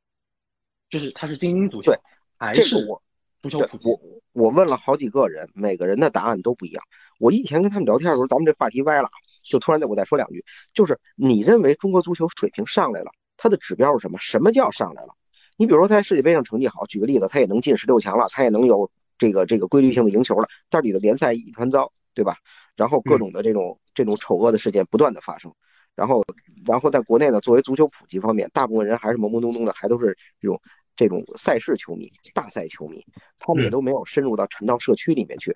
[0.89, 1.91] 就是它是精英足球，
[2.37, 3.01] 还是我
[3.41, 3.89] 足球普及？
[3.89, 3.99] 我
[4.33, 6.83] 我问了好几个人，每个人的答案都不一样。
[7.19, 9.09] 我以前跟他们聊天的时候，咱们这话题歪了，
[9.43, 10.43] 就突然的我再说两句，
[10.73, 14.17] 就是你认为中国足球水平上来了，它的指标是什么？
[14.19, 15.15] 什么叫上来了？
[15.57, 22.35] 你比如说他在世界杯上成绩好，举个例子，他也能进十六强了，他也能有这个这个规律性的赢球了，但是你的联赛一团糟，对吧？
[22.75, 25.53] 然后各种的这种这种丑恶的事件不断的发生，
[25.95, 26.21] 然后
[26.65, 30.61] 然后在国内呢，作为足球普及方面，大部分人还是懵懵懂懂的，还都是这种
[30.97, 33.05] 这种赛事球迷、大赛球迷，
[33.39, 35.55] 他们也都没有深入到沉到社区里面去。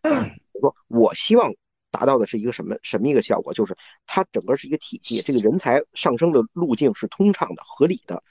[0.54, 1.54] 我说我希望
[1.92, 3.76] 达到的是一个什么什么一个效果，就是
[4.08, 8.24] 它整个是一个体系，这个人才上升的路径是通畅的、合理的，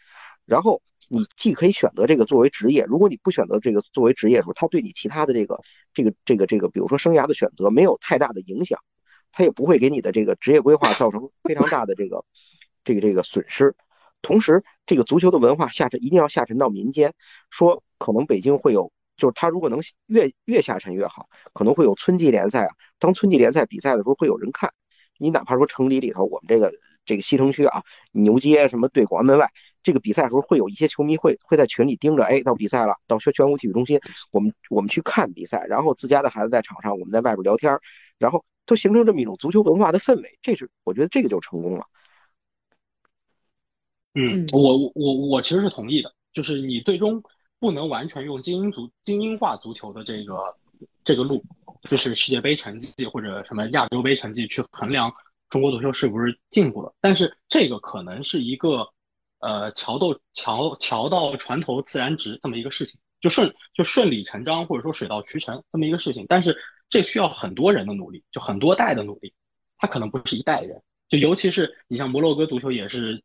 [0.46, 0.82] 然后。
[1.08, 5.60] 你既可以选择这个作为职业，如果你不选择这个作为职业的时候，它对你其他的这个
[5.92, 8.78] 这个这个这个，比如说生涯的选择没有太大的影响，
[9.32, 12.24] 它也不会给你的这个职业规划造成非常大的这个
[12.84, 13.74] 这个这个损失。
[14.22, 17.12] 同时，这个足球的文化下沉一定要下沉到民间，
[17.50, 22.74] 说可能北京会有，就是他如果能越越下沉越好，可能会有春季联赛啊。
[23.00, 24.72] 当春季联赛比赛的时候，会有人看。
[25.18, 26.72] 你哪怕说城里里头，我们这个
[27.04, 27.82] 这个西城区啊，
[28.12, 29.50] 牛街什么对广安门外。
[29.82, 33.98] 这个比赛的时候，会有一些球迷会会在群里盯着，哎，到比赛了，到宣宣武体育中心，
[34.30, 37.76] 我们我们去看比赛，然后自家的孩子在场上，我们在外边聊天，
[38.16, 41.86] 然后都形成这么一种足球文化的氛围，这是我觉得这个就成功了。
[44.14, 47.22] 嗯，我我我其实是同意的，就是你最终
[47.58, 50.56] 不能完全用精英足精英化足球的这个
[51.02, 51.42] 这个路，
[51.82, 55.12] 就是世界杯成绩或者什么亚洲杯成绩去衡量
[55.48, 58.86] 中国足球是不是进步了，但是这个可能是一个。
[59.42, 66.24] 呃，桥到桥桥到船头自然直这么一个事情，就顺就顺理成章，或者说水到渠成这么一个事情。
[66.28, 66.56] 但是
[66.88, 69.34] 这需要很多人的努力，就很多代的努力，
[69.78, 70.80] 他可能不是一代人。
[71.08, 73.22] 就尤其是你像摩洛哥足球也是，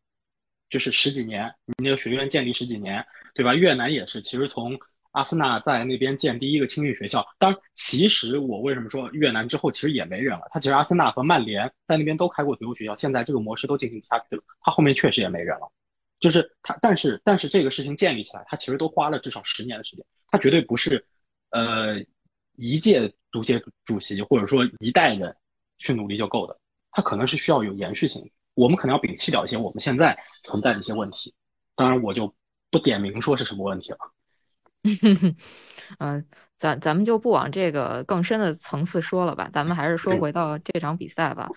[0.70, 3.54] 就是十几年，你那个学院建立十几年，对吧？
[3.54, 4.78] 越南也是，其实从
[5.12, 10.48] 阿森纳在那边建第一个青训学校，当然，其实我为什么说越南之后其实也没人了？
[10.52, 15.72] 他其实阿森纳和曼联在那边都开过足球学校，现在这个模式都进行不下去了，他后面确实也没人了。
[16.20, 21.06] 就是他，但是但是这个事情建立起来，他其实都花了至少十年的时间，他绝对不是，
[21.52, 22.04] 呃，
[22.56, 25.36] 一届足协主席或者说一代人
[25.78, 26.58] 去努力就够的，
[26.92, 28.30] 他可能是需要有延续性。
[28.56, 31.32] 我们可能要摒弃掉一些我们现在存在的一些问题，
[31.76, 32.34] 当然我就
[32.72, 33.98] 不点名说是什么问题了。
[36.00, 36.26] 嗯，
[36.58, 41.48] 咱咱们就不往这个更深的层次说了吧，咱们还是说回到这场比赛吧。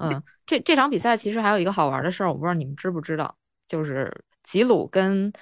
[0.00, 3.36] 嗯，这这场比赛其实还有一个好玩的事儿，我不知道你们知不知道。
[3.68, 5.32] 就是吉鲁跟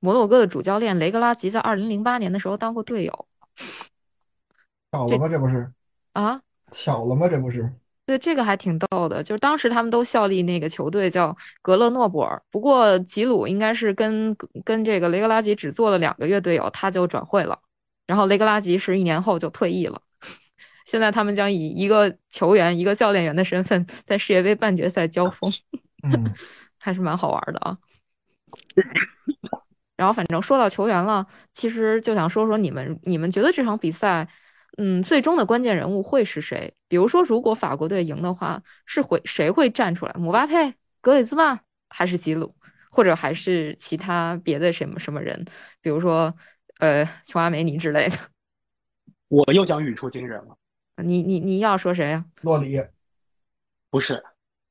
[0.00, 3.26] 摩洛哥的主教练雷格拉吉在二零零八年的时候当过队友，
[4.92, 5.28] 巧了吗？
[5.28, 5.72] 这不是
[6.12, 6.42] 啊？
[6.70, 7.28] 巧了吗？
[7.28, 7.72] 这不是？
[8.04, 9.22] 对，这个还挺逗的。
[9.22, 17.58] 就是当时他们都效力那个球队叫格勒诺布尔，不过吉鲁应该是跟跟这个雷格拉吉只做了两个月队友，他就转会了。
[18.06, 20.00] 然后雷格拉吉是一年后就退役了。
[20.86, 25.52] 现在他们将以一个球员、一个教练员的身份在世界杯半决赛交锋。
[26.04, 26.32] 嗯。
[26.88, 27.76] 还是蛮好玩的啊。
[29.94, 34.26] 然后，反正说到球员了，其实就想说说你们，你们觉得这场比赛，
[34.78, 36.72] 嗯，最终的关键人物会是谁？
[36.88, 40.12] 比如说，如果法国队赢的话，是会谁会站出来？
[40.14, 40.72] 姆巴佩、
[41.02, 41.60] 格里兹曼，
[41.90, 42.54] 还是吉鲁，
[42.90, 45.44] 或者还是其他别的什么什么人？
[45.82, 46.34] 比如说，
[46.78, 48.16] 呃，琼阿梅尼之类的。
[49.28, 50.56] 我又讲语出惊人了。
[51.04, 52.24] 你你你要说谁呀？
[52.40, 52.82] 洛里？
[53.90, 54.24] 不是。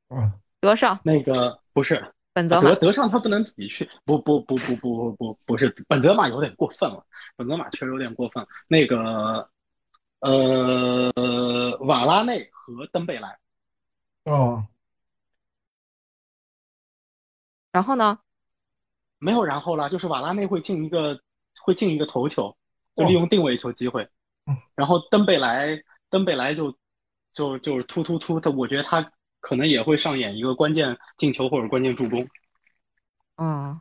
[0.10, 0.32] 嗯。
[0.60, 1.00] 德尚？
[1.04, 1.60] 那个。
[1.78, 7.06] 不是本泽马，德德尚他不能自己去，不不不不不不不不是本泽马有点过分了，
[7.36, 8.44] 本泽马确实有点过分。
[8.68, 9.48] 那个
[10.22, 13.38] 呃瓦拉内和登贝莱，
[14.24, 14.66] 哦，
[17.72, 18.18] 然后呢？
[19.20, 21.22] 没有然后了，就是瓦拉内会进一个
[21.62, 22.58] 会进一个头球，
[22.96, 24.10] 就利用定位球机会，
[24.74, 25.80] 然后登贝莱
[26.10, 26.76] 登贝莱就
[27.32, 29.12] 就就是突突突，他我觉得他。
[29.40, 32.28] 可能也会上演一个关键进球或者关键助攻。
[33.38, 33.80] 嗯，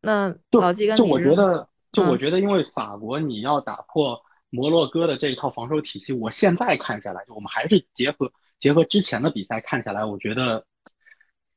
[0.00, 10.64] 那就我觉得，就我觉得，因为法国你要打破摩洛哥的这一套防守体系，我现在看下来，就我们还是结合结合之前的比赛看下来，我觉得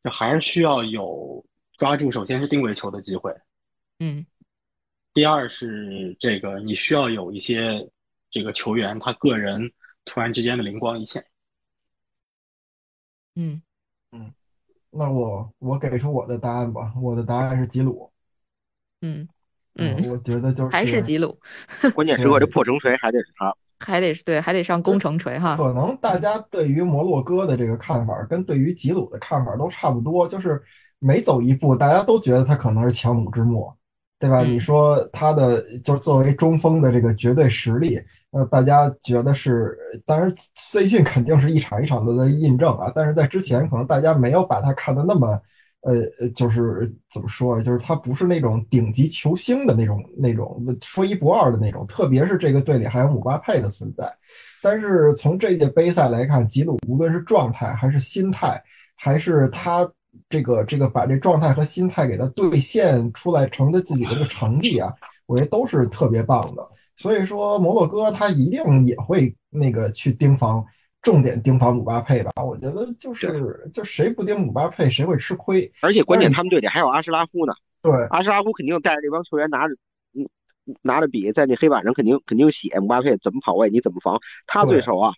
[0.03, 1.45] 就还是需要有
[1.77, 3.31] 抓住，首先是定位球的机会，
[3.99, 4.25] 嗯，
[5.13, 7.87] 第二是这个你需要有一些
[8.31, 9.71] 这个球员他个人
[10.05, 11.23] 突然之间的灵光一现。
[13.35, 13.61] 嗯
[14.11, 14.31] 嗯，
[14.91, 16.93] 那我我给出我的答案吧。
[17.01, 18.11] 我的答案是吉鲁。
[19.01, 19.27] 嗯
[19.75, 21.37] 嗯，我觉得就是还是吉鲁。
[21.95, 25.57] 关键时刻这破城锤还得是他，还得是对，还得上攻城锤哈。
[25.57, 30.61] 可能大家对于摩洛哥的这个看法，跟对于吉鲁的看法都差不多，就是
[30.99, 33.75] 每走一步，大家都觉得他可能是强弩之末。
[34.23, 34.41] 对吧？
[34.41, 37.99] 嗯你说他的就是作为中锋的这个绝对实力，
[38.31, 40.33] 呃，大家觉得是，当然
[40.71, 45.27] 最近肯定是一场一场的在印证啊，但是在之前可能大家没有把他看得那么，
[45.81, 54.09] 呃，呃就是怎么说啊，就是他不是那种顶级球星的那种那种说一不二的那种，特别是这个队里还有姆巴佩的存在。
[54.61, 58.63] 但是从这届杯赛来看，吉鲁无论是状态还是心态，
[58.95, 59.85] 还是他
[60.29, 64.93] 这个这个把这状态和心态给他兑现出来成的自己的这个成绩啊，
[65.25, 66.65] 我觉得都是特别棒的。
[66.95, 70.63] 所以说，摩洛哥他一定也会那个去盯防，
[71.01, 72.31] 重点盯防姆巴佩吧。
[72.43, 75.71] 我觉得就是就谁不盯姆巴佩，谁会吃亏。
[75.81, 79.73] 而且关键他们队里还有阿什拉夫呢，对阿什拉夫肯定带着这帮球员拿着，
[80.13, 80.29] 嗯，
[80.83, 85.13] 拿着笔在那黑板上肯定肯定写姆巴佩怎么跑位，你怎么防，他对手啊。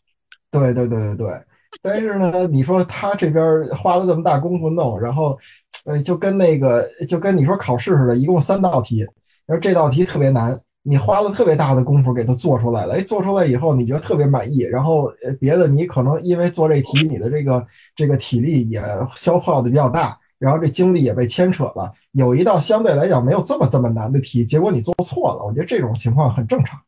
[0.50, 1.42] 对对对对对。
[1.84, 5.38] 但是呢，你说他这边花了这么大功夫弄，然后，
[5.86, 9.00] 呃，就跟那个就跟你说考试似的，一共三道题，
[9.46, 17.66] 然后这道题特别难，你花了特别大的功夫给它做出来了，哎，做出来以后你觉得特别满意，然后呃别的你可能因为做这题你的这个
[17.96, 18.82] 这个体力也
[19.16, 26.80] 消耗的比较大，然后这精力也被牵扯了，有一道相对来讲没有这么这么难的题，结果你做错了，我觉得这种情况很正常。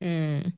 [0.00, 0.52] 嗯，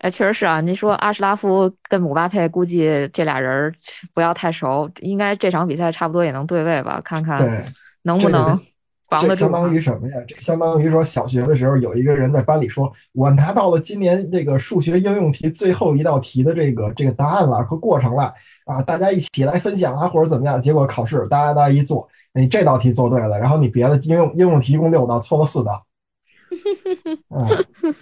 [0.00, 0.60] 哎，确实是啊。
[0.60, 3.74] 你说阿什拉夫跟姆巴佩，估计这俩人儿
[4.14, 7.00] 不要太熟，应该这场比赛差不多也能对位吧？
[7.04, 7.64] 看看对，
[8.02, 8.58] 能不能
[9.08, 10.14] 防得住相当于什么呀？
[10.26, 18.32] 这相当于说，小学的时候有一个人在班里说：“我拿到了今年这个数学应用题最后一道题的这个这个答案了和过程了
[18.64, 25.84] 啊，大家一起来分享啊，或者怎么样？”结果考试大家大家一做，你这道题做对了，然后你别的应用应用题一共六道，错了四道。
[27.30, 27.94] 嗯，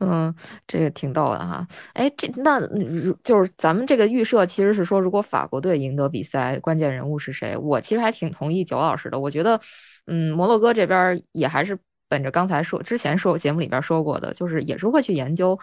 [0.00, 0.34] 嗯，
[0.66, 1.66] 这个挺逗的哈。
[1.92, 7.56] 哎，这那如就是咱们这个预设其实是说，如果法国队赢得比赛，关键人物是谁？
[7.56, 9.20] 我其实还挺同意九老师的。
[9.20, 9.60] 我觉得，
[10.06, 11.78] 嗯，摩洛哥这边也还是
[12.08, 15.58] 本着刚才说之前说节目里边说过的，就是也是会去研究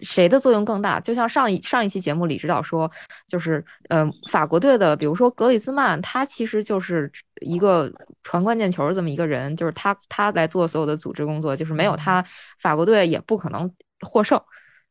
[0.00, 0.98] 谁的作用更大。
[0.98, 2.90] 就像上一上一期节目李指导说，
[3.28, 7.92] 就是呃，法国队的，比如说格里兹曼，他其实就是一个
[8.22, 12.24] 传关键球儿这么一个人，就是他他来做所有的组织工作，就是没有他，
[12.60, 13.70] 法国队也不可能
[14.00, 14.40] 获胜。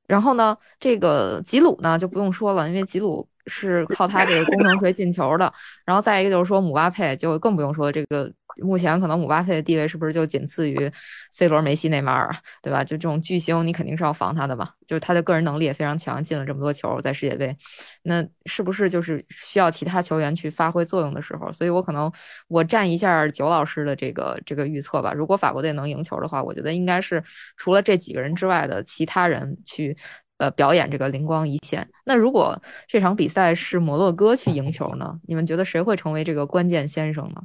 [0.06, 5.52] 然后呢，这个吉鲁呢就不用说了，因为吉鲁是靠他这个工程锤进球的。
[5.86, 8.32] 然后再一个就是说姆巴佩，就更不用说这个
[8.62, 10.92] 目前可能姆巴佩的地位是不是就仅次于
[11.32, 12.84] C 罗、梅西、内马尔，对吧？
[12.84, 14.70] 就这种巨星，你肯定是要防他的嘛。
[14.86, 17.56] 就是他的个人能力也非常强，进了这么多球在世界杯，
[18.04, 21.52] 那是不是就是需要其他球员去发挥作用的时候？
[21.52, 22.12] 所以我可能
[22.48, 25.14] 我站一下九老师的这个这个预测吧。
[25.14, 27.24] 如果法国队能赢球的话，我觉得应该是
[27.58, 29.96] 除了这几个人之外的其他人去。
[30.40, 31.88] 呃，表演这个灵光一现。
[32.06, 35.18] 那如果这场比赛是摩洛哥去赢球呢？
[35.28, 37.44] 你们觉得谁会成为这个关键先生呢？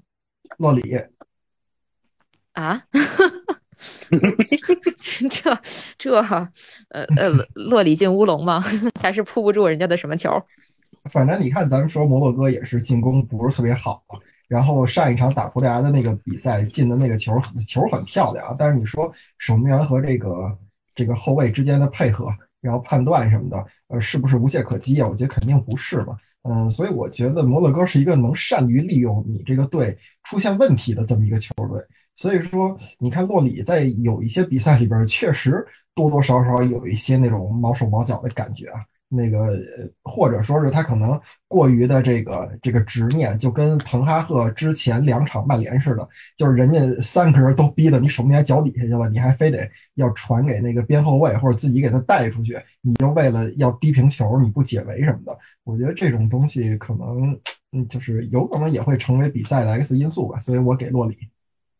[0.56, 0.96] 洛里，
[2.52, 2.82] 啊？
[4.08, 4.56] 这
[5.28, 5.50] 这
[5.98, 6.20] 这，
[6.88, 8.64] 呃呃，洛里进乌龙吗？
[9.00, 10.30] 还是扑不住人家的什么球？
[11.10, 14.18] 反正你看，咱们说摩洛哥也是进攻不是特别好嘛。
[14.48, 20.58] 然后上一场打葡萄牙的那个比赛进的那个球球很漂亮啊，但是你说守门员和这个
[20.94, 25.08] 这个后卫之间的配合，然后判断什么的，呃，是不是无懈可击啊？
[25.08, 26.16] 我觉得肯定不是嘛。
[26.42, 31.82] 嗯，所以我觉得摩洛哥是一个能善于利用你这个队出现问题的这么一个球队。
[32.16, 38.80] 所以说，你看洛里在有一些比赛里边，确实多多少少有一些那种毛手毛脚的感觉啊。
[39.08, 39.58] 那个，
[40.02, 46.06] 或者说是他可能过于的这个这个执念，就跟滕哈赫之前两场曼联似的，
[46.36, 55.38] 就是人家三个人都逼得你守门员脚底下去了，你还非得要传给那个边后卫或者自己给他带出去，你就为了要低平球，你不解围什么的。
[55.64, 57.38] 我觉得这种东西可能，
[57.72, 60.38] 嗯，就是有可能也会成为比赛的 X 因素吧。
[60.40, 61.16] 所以我给洛里。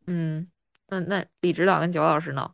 [0.07, 0.47] 嗯，
[0.89, 2.51] 那那李指导跟九老师呢？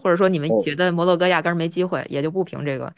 [0.00, 2.92] 或者说你们哦觉得摩洛哥压根儿没机会，也就不评这个？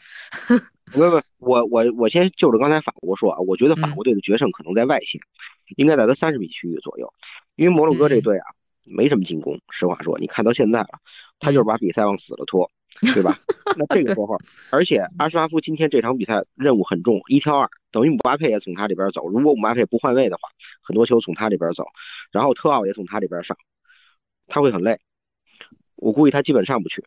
[0.91, 5.21] 不不，我我我先就着刚才法国说啊，我觉得法国队的决胜可能在外线，
[5.77, 7.13] 应该在他三十米区域左右，
[7.55, 8.45] 因为摩洛哥这队啊
[8.83, 10.89] 没什么进攻，实话说，你看到现在了，
[11.39, 12.69] 他就是把比赛往死了拖，
[13.13, 13.37] 对吧？
[13.77, 14.37] 那这个时候，
[14.69, 20.49] 而且阿什拉夫今天这场比赛任务很重，一挑二，等于姆巴佩也从他这边走，如果姆巴佩不换位的话，
[20.81, 21.85] 很多球从他这边走，
[22.31, 23.55] 然后特奥也从他这边上，
[24.47, 24.99] 他会很累，
[25.95, 27.05] 我估计他基本上不去，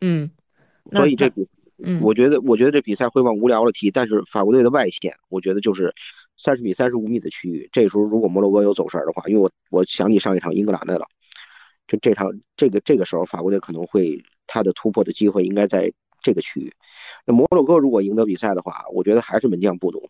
[0.00, 0.43] 嗯，那
[0.92, 1.48] 所以这比。
[1.76, 5.92] 嗯，我觉得，我觉得这比赛会往无聊了踢，但是法国队的外线，我觉得就是
[6.36, 7.68] 三十米、三十五米的区域。
[7.72, 11.04] 这时候如果摩洛哥有走神儿的话，因为我我想起上一场英格兰来了，
[11.88, 16.72] 就这场这个这个时候法国队可能会他的突破的机会应该在这个区域。
[17.26, 20.08] 那摩洛哥如果赢得比赛的话，我觉得还是门将不懂，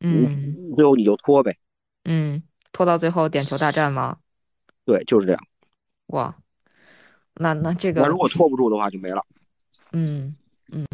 [0.00, 1.56] 嗯最后你就拖呗。
[2.04, 2.42] 嗯，
[2.72, 4.18] 拖到最后点球大战吗？
[4.84, 5.40] 对，就是这样。
[6.08, 6.36] 哇，
[7.36, 9.24] 那那这个那如果拖不住的话就没了。
[9.92, 10.34] 嗯
[10.72, 10.86] 嗯，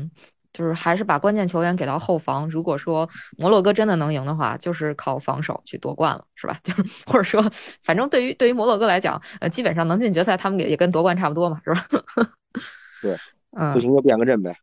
[0.53, 2.49] 就是还是把关键球员给到后防。
[2.51, 6.59] 如果说摩洛哥真的能赢的话，就是靠防守去夺冠了，是吧？
[6.65, 7.43] 就是或者说，
[7.83, 11.87] 反正对于对于摩洛哥来讲，呃，基本上能进决赛，他们也也跟夺冠差不多嘛，是吧？
[13.01, 13.17] 对，
[13.53, 14.55] 嗯，不行就变个阵呗，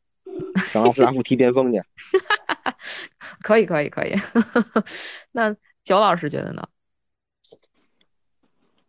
[0.74, 1.82] 让阿斯拉夫踢边锋去。
[3.42, 4.16] 可以可以可以。
[5.32, 6.68] 那九老师觉得呢？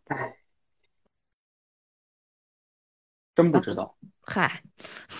[0.07, 0.35] 唉，
[3.41, 4.61] 真不知道，嗨，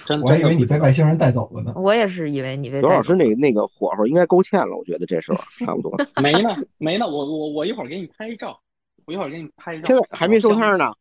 [0.05, 1.73] 真我还以为你被外星人带走了呢。
[1.75, 5.95] 我也是以为你被刘老师那那个火候应该勾芡了，我觉得这时候 差不多。
[6.21, 8.59] 没呢没呢，我我我一会儿给你拍一照，
[9.05, 9.87] 我一会儿给你拍一照。
[9.87, 10.93] 现在还没收摊呢。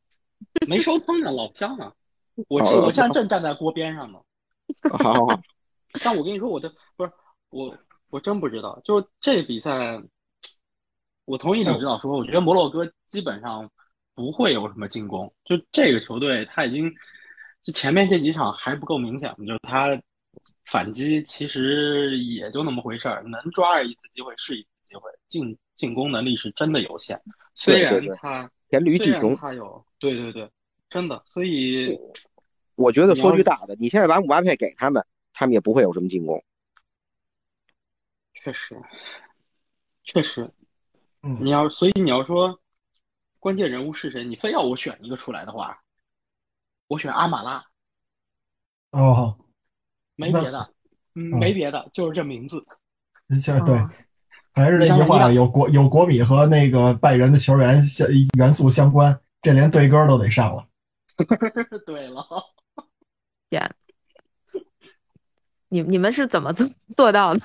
[0.67, 1.93] 没收摊呢，老乡呢。
[2.49, 4.19] 我这我现在正站在锅边上呢。
[4.91, 5.41] 好好好，
[6.05, 7.11] 但我跟你说，我的不是
[7.51, 7.77] 我，
[8.11, 8.81] 我真不知道。
[8.85, 10.01] 就这比赛，
[11.25, 13.69] 我同意李指导说，我觉得摩洛哥基本上
[14.19, 15.33] 不会有什么进攻。
[15.45, 16.93] 就这个球队，他已经
[17.63, 19.97] 就前面这几场还不够明显，就是他
[20.65, 27.23] 反击其实也就那么回事儿，能抓着一次机会是一次机会，进进攻能力是真的有限。
[27.55, 29.37] 虽然他黔驴技穷。
[29.37, 30.51] 他有，对对对，
[30.91, 31.97] 真的，所以
[32.75, 35.01] 我觉得说句大的，你现在把姆巴佩给他们，
[35.33, 36.43] 他们也不会有什么进攻。
[38.35, 38.77] 确实，
[40.03, 40.51] 确实，
[41.23, 42.59] 嗯你要，所以你要说
[43.39, 45.81] 关键人物是谁，你非要我选一个出来的话，
[46.89, 47.65] 我选阿马拉，
[48.91, 49.39] 哦，
[50.17, 50.73] 没别的，
[51.15, 52.65] 嗯，嗯没别的，就是这名字。
[53.41, 53.91] 像对哦，
[54.53, 60.67] 还是那句话，有国有国米和那个拜仁的球员相元素相关，这连对歌都得上了。
[61.87, 62.25] 对了，
[63.51, 63.75] 天，
[65.69, 67.41] 你你们是怎么做做到的？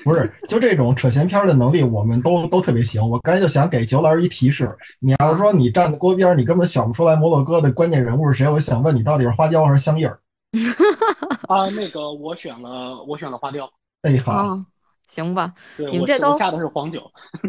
[0.04, 3.06] 不是，就这种扯闲篇儿的能力，我们都都特别行。
[3.06, 10.18] 我刚才就想给九老师一提示，你要是说你站在锅边儿，你根本选不出来摩洛哥的关键人物是谁，我想问你到底是花椒还是香叶儿？
[11.48, 13.70] 啊，那个我选了，我选了花椒，
[14.02, 14.66] 哎，好，哦，
[15.08, 17.02] 行吧，对你们这都下的是黄酒，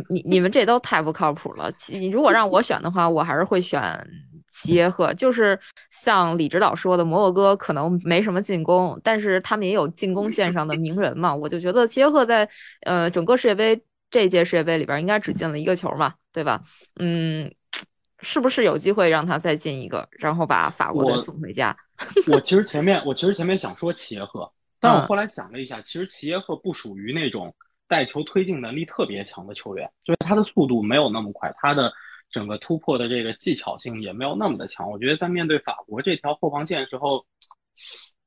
[0.09, 1.71] 你你们这都太不靠谱了。
[1.89, 3.81] 你如果让我选的话，我还是会选
[4.51, 5.13] 齐耶赫。
[5.13, 11.33] 就是像李指导说的，摩洛哥可能没什么进攻，但是他们也有进攻线上的名人嘛。
[11.33, 12.47] 我就觉得齐耶赫在
[12.81, 16.61] 呃整个世界杯这届世界杯里边应该只进了一个球嘛，对吧？
[16.99, 17.51] 嗯，
[18.19, 21.75] 是不是有机会让他再进一个，然后把法国队送回家？
[22.31, 27.55] 我其实前面我其实前面想说齐耶赫，但我嗯后来想了一下，其实齐耶赫不属于那种
[27.87, 31.93] 带球推进能力特别强的球员，就是他的速度没有那么快，他的
[32.31, 34.89] 整个突破的这个技巧性也没有那么的强。
[34.89, 37.25] 我觉得在面对法国这条后防线的时候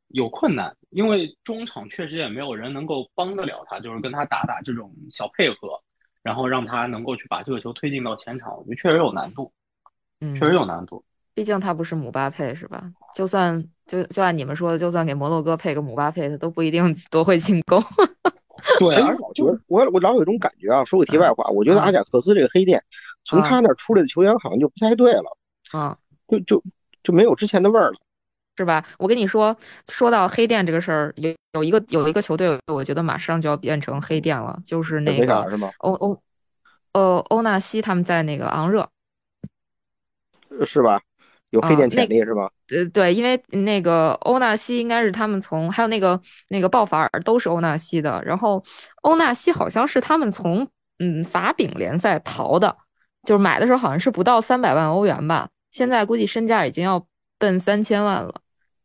[0.08, 5.80] 有困难，因为中场确实也没有人能够帮得了他，就是跟他打打这种小配合，
[6.22, 9.52] 然后让他能够去把这个球推进到前场，我觉得确实有难度，
[10.20, 11.04] 嗯，确实有难度。
[11.34, 12.92] 毕竟他不是姆巴佩是吧？
[13.12, 17.82] 就算就就按你们说的，就算给摩洛哥配个姆巴佩，他都不一定 多会进攻。
[18.78, 22.80] 对，哎而我觉得我我老有一种感觉啊，说个题外话，我觉得阿贾克斯这个黑店，
[23.24, 25.36] 从他那儿出来的球员好像就不太对了，
[25.72, 25.96] 啊，
[26.28, 26.62] 就就
[27.02, 27.96] 就没有之前的味儿了。
[28.56, 28.84] 是吧？
[28.98, 29.56] 我跟你说，
[29.88, 35.56] 说到黑店这个事儿，有有一个有一个球队，我觉得马上就要变成黑店了，就是那个是？
[35.78, 36.22] 欧欧
[36.92, 38.88] 呃欧纳西他们在那个昂热，
[40.64, 41.00] 是吧？
[41.50, 42.48] 有黑啊店潜那力是吧？
[42.68, 48.64] 呃对，因为那个欧纳西应该是他们从，还有那个那个鲍法尔都是欧纳西的，然后
[49.02, 50.68] 欧纳西好像是他们从
[51.00, 52.76] 嗯法丙联赛逃的，
[53.24, 57.06] 就是买的时候好像是不到三百万欧元吧，现在估计身价已经要
[57.38, 58.40] 奔三千万了。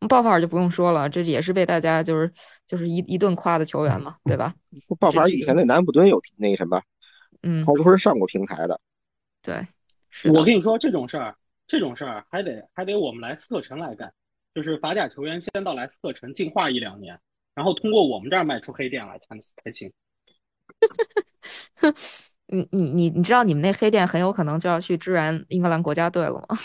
[0.07, 2.31] 鲍法尔就不用说了，这也是被大家就是
[2.65, 4.55] 就是一一顿夸的球员嘛，对吧？
[4.97, 6.81] 鲍法尔以前在南普敦有那什么，
[7.41, 8.79] 嗯，他说是上过平台的。
[9.41, 9.67] 对，
[10.09, 11.35] 是我跟你说这种事儿，
[11.67, 14.13] 这种事儿还得还得我们莱斯特城来干，
[14.55, 17.19] 就是法甲球员先到莱斯特城进化一两年，
[17.53, 19.91] 然后通过我们这儿卖出黑店来才才行。
[22.51, 26.57] 你你你你知道你们那黑店很有可能就要去支援英格兰国家队了吗？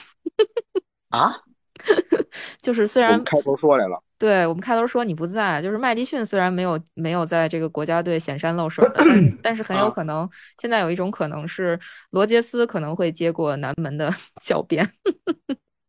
[1.11, 1.37] 啊？
[2.62, 10.28] 就是虽然开头说来了，对我们开头说你不在，就是麦迪逊虽然没有没有在这个国家队显山露水的，但是但是很有啊可能
[10.59, 11.78] 现在有一种可能是
[12.11, 14.11] 罗杰斯可能会接过南门的
[14.41, 14.82] 教鞭。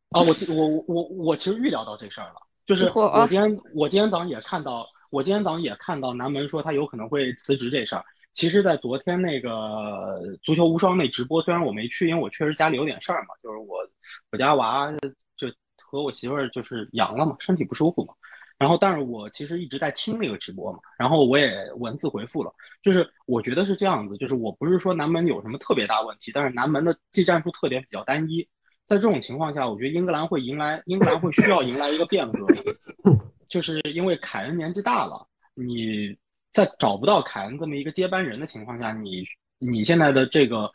[0.09, 2.35] 啊，我我我我其实预料到这事儿了，
[2.65, 8.03] 就是我今天我今天早上也看到，我今天早上也看到南门说他有可能会辞职这事儿。
[8.35, 13.77] 其实，在昨天那个足球无双那直播，虽然我没去，因为我确实家里有点事儿嘛，就是我
[14.29, 14.91] 我家娃
[15.37, 15.47] 就
[15.81, 18.13] 和我媳妇儿就是阳了嘛，身体不舒服嘛。
[18.57, 28.47] 然后，但是我其实一直在听那个直播嘛，然后我也文字回复了，就是我觉得是这样子，就是我不是说南门有什么特别大问题，但是南门的技战术特点比较单一，
[28.85, 32.45] 在这种情况下，我觉得英格兰会迎来，英格兰会需要迎来一个变革，
[33.47, 36.17] 就是因为凯恩年纪大了，你
[36.55, 39.25] 在找不到凯恩这么一个接班人的情况下，你
[39.59, 40.71] 你现在的这个，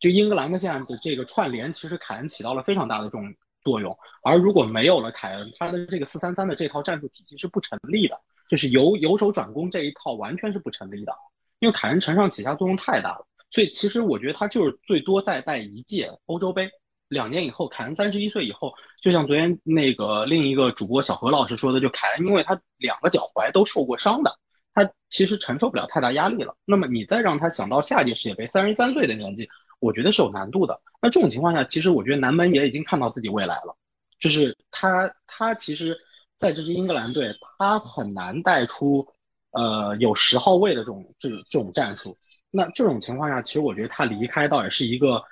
[0.00, 8.18] 就英格兰的现在的这个串联，其实凯恩起到了非常大的重作用，而如果没有了凯恩，他的这个四三三的这套战术体系是不成立的，
[8.48, 11.12] 就是由由守转攻这一套完全是不成立的，
[11.60, 16.68] 因为凯恩承上启下作用太大了，所以其实我觉得他就是最多再带一届欧洲杯，
[17.06, 24.36] 两年以后，凯恩三十一岁以后，就像昨天那个另一个主播小何老师说的，就凯恩因为他两个脚踝都受过伤的，
[24.74, 29.48] 他其实承受不了太大压力了，那么你再让他想到下一届世界杯，三十三岁的年纪。
[29.80, 30.78] 我觉得是有难度的。
[31.00, 33.74] 那这种情况下，其实我觉得南门也已经看到自己未来了，
[34.18, 35.98] 就是他他其实
[36.36, 39.06] 在这支英格兰队，他很难带出
[39.52, 42.14] 呃有十号位的这种这这种战术。
[42.50, 45.22] 那这种情况下，其实我觉得他离开倒也是一个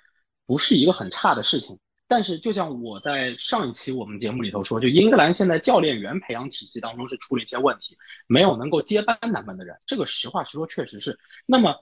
[0.47, 1.79] 不是一个很差的事情。
[2.09, 7.97] 但是就像我在上一期我们节目里头说，就英格兰现在教练员培养体系当中是出了一些问题，
[8.27, 9.79] 没有能够接班南门的人。
[9.87, 11.17] 这个实话实说，确实是。
[11.47, 11.77] 那么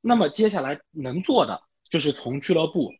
[0.00, 1.60] 那么接下来能做的。
[1.90, 2.90] 就是从俱乐部，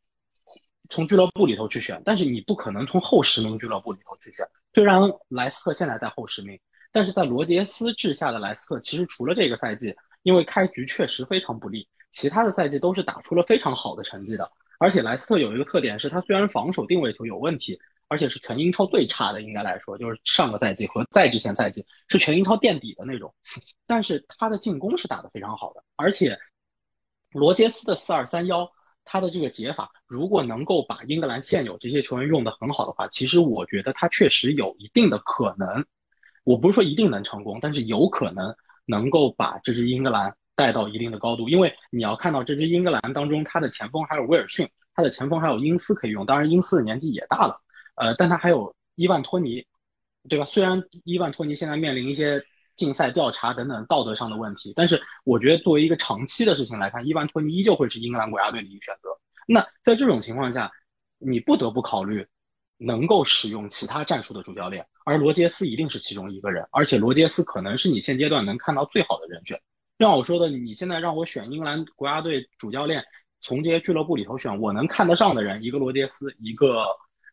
[0.90, 4.46] 从俱乐部里头去选，但是你不可能从后十名俱乐部里头去选。
[4.74, 6.60] 虽然莱斯特现在在后十名，
[6.92, 14.50] 但是在罗杰斯治下的莱斯特，其实除了这个赛季，因为开局确实非常不利，其他的赛季都是打出了非常好的成绩的。
[14.82, 17.78] 而且莱斯特有一个特点是，他虽然防守定位球有问题，
[18.08, 23.32] 而且是全英超最差的，应该来说就是上个赛季和再之前赛季是全英超垫底的那种，
[23.86, 26.36] 但是他的进攻是打得非常好的，而且
[27.30, 28.68] 罗杰斯的四二三幺。
[29.04, 35.84] 他的这个解法，如果能够把英格兰现有这些球员用得很好的话，其实我觉得他确实有一定的可能。
[36.44, 38.54] 我不是说一定能成功，但是有可能
[38.86, 41.48] 能够把这支英格兰带到一定的高度。
[41.48, 46.24] 因为你要看到这支英格兰当中，他的前锋还有威尔逊，他的前锋还有因斯可以用。
[46.26, 47.60] 当然，因斯的年纪也大了，
[47.96, 49.66] 呃，但他还有伊万托尼，
[50.28, 50.44] 对吧？
[50.44, 52.42] 虽然伊万托尼现在面临一些。
[52.74, 59.10] 竞赛调查等等道德上的问题，但是我觉得作为一个长期的事情来看，伊万托尼依旧会是英格兰国家队的一个选择。
[59.46, 60.72] 那在这种情况下，
[61.18, 62.26] 你不得不考虑
[62.78, 69.60] 能够使用其他战术的主教练，而罗杰斯一定是其中一个人，而且罗杰斯可能是你现阶段能看到最好的人选。
[70.02, 73.04] 像我说的，你现在让我选英格兰国家队主教练，
[73.38, 76.84] 从这些俱乐部里头选，我能看得上的人，一个罗杰斯，一个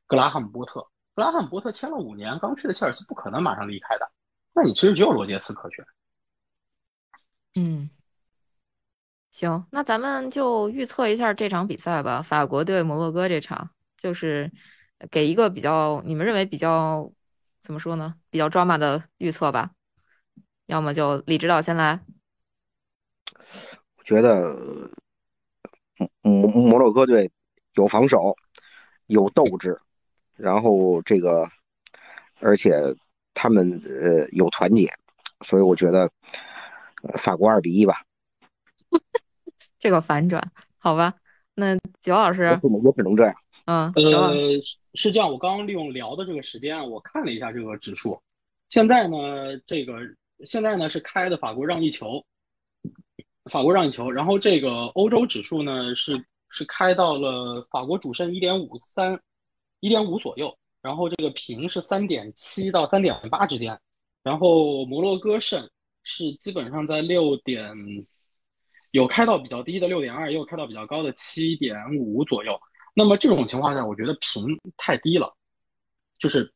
[0.05, 0.85] 格拉汉姆波特。
[1.15, 4.09] 格拉汉姆波特签了五年，刚去的切尔西，不可能马上离开的。
[4.53, 5.83] 那你其实只有罗杰斯可选。
[7.55, 7.89] 嗯，
[9.31, 12.21] 行，那咱们就预测一下这场比赛吧。
[12.21, 14.51] 法国对摩洛哥这场，就是
[15.09, 17.11] 给一个比较你们认为比较
[17.63, 18.15] 怎么说呢？
[18.29, 19.71] 比较 drama 的预测吧。
[20.67, 21.99] 要么就李指导先来。
[24.09, 24.57] 我觉得
[26.21, 27.29] 摩摩洛哥队
[27.75, 28.35] 有防守，
[29.05, 29.79] 有斗志，
[30.35, 31.47] 然后这个
[32.39, 32.95] 而且。
[33.35, 34.85] 他们呃有团结，
[35.45, 36.11] 所以我觉得
[37.19, 38.03] 法国二比一吧。
[39.79, 41.13] 这个反转，好吧？
[41.55, 43.33] 那九老师，我只能这样。
[43.63, 44.33] 嗯，呃，
[44.95, 45.31] 是这样。
[45.31, 48.21] 我刚刚利用聊的这个时间，我看了一下这个指数。
[48.67, 49.93] 现在呢，这个
[50.43, 52.25] 现在呢是开的法国让一球，
[53.49, 54.09] 法国让一球。
[54.09, 59.19] 然后这个欧洲指数呢是是开到了法国主胜一点五三，
[59.79, 60.55] 一点五左右。
[60.81, 63.77] 然后这个平是三点七到三点八之间，
[64.23, 65.69] 然后摩洛哥胜
[66.03, 67.75] 是基本上在六点，
[68.91, 72.57] 有开到比较低的六点二，也有开到比较高的七点五左右。
[72.93, 75.35] 那么这种情况下，我觉得平太低了，
[76.17, 76.49] 就是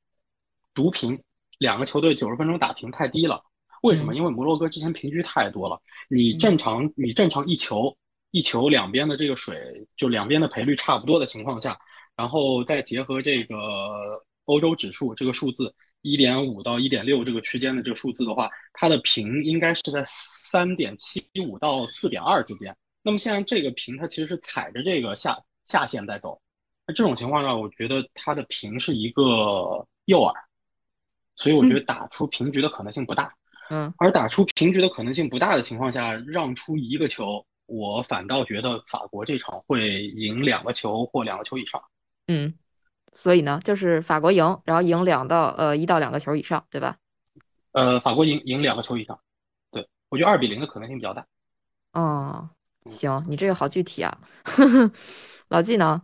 [0.73, 1.21] 独平，
[1.57, 3.43] 两个球队九十分钟打平太低了。
[3.83, 4.15] 为什么？
[4.15, 5.77] 因为摩洛哥之前平局太多了，
[6.09, 7.95] 你正常你正常一球
[8.31, 11.77] 一球两边的这个水就两边的赔率差不多的情况下。
[12.15, 13.57] 然后再结合这个
[14.45, 22.73] 欧洲指数这个数字一点五到一点六这个区间的这个数字的话，它的平应该是在三点七五到四点二之间。
[23.01, 26.39] 那么现在这个平它其实是踩着这个下下限在走，
[26.87, 30.33] 那这种情况下，我觉得它的平是一个诱饵，
[31.35, 33.33] 所以我觉得打出平局的可能性不大。
[33.69, 41.81] 嗯，而打出平局的可能性不大的情况下，让出一个球，我反倒觉得法国这场会赢两个球或两个球以上。
[42.27, 42.53] 嗯，
[43.15, 46.97] 所以呢，就是法国赢，然后赢两到呃一到两个球以上，对吧？
[47.71, 49.19] 呃，法国赢赢两个球以上，
[49.71, 51.25] 对我觉得二比零的可能性比较大。
[51.93, 52.49] 哦，
[52.89, 54.17] 行，你这个好具体啊。
[55.49, 56.01] 老纪呢？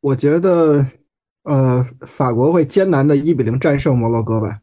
[0.00, 0.84] 我觉得，
[1.44, 4.60] 呃，法国会艰难的一比零战胜摩洛哥吧。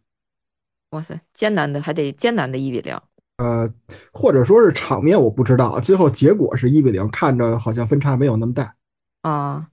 [0.91, 2.97] 哇塞，艰难的还得艰难的一比零。
[3.37, 3.67] 呃，
[4.13, 8.75] 或者说是场面我不知道，最后结果是一比零，看着好像分差没有那么大。
[9.23, 9.67] 啊，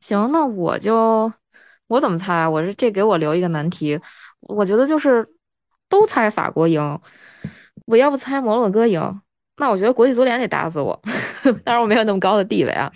[0.00, 1.32] 行，那我就
[1.86, 2.46] 我怎么猜？
[2.48, 3.98] 我是这给我留一个难题，
[4.40, 5.26] 我觉得就是
[5.88, 7.00] 都猜法国赢，
[7.86, 9.20] 我要不猜摩洛哥赢，
[9.58, 11.00] 那我觉得国际足联得打死我。
[11.64, 12.90] 当然我没有那么高的地位啊，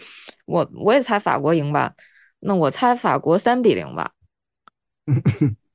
[0.47, 1.95] 我我也猜法国赢吧，
[2.41, 4.11] 那我猜法国三比零吧。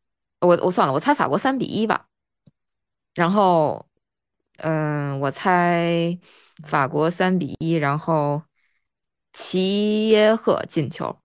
[0.45, 2.05] 我我算了，我猜法国三比一吧。
[3.15, 3.85] 然后，
[4.57, 6.17] 嗯，我猜
[6.65, 8.41] 法国三比一，然后
[9.33, 11.15] 齐耶赫进球。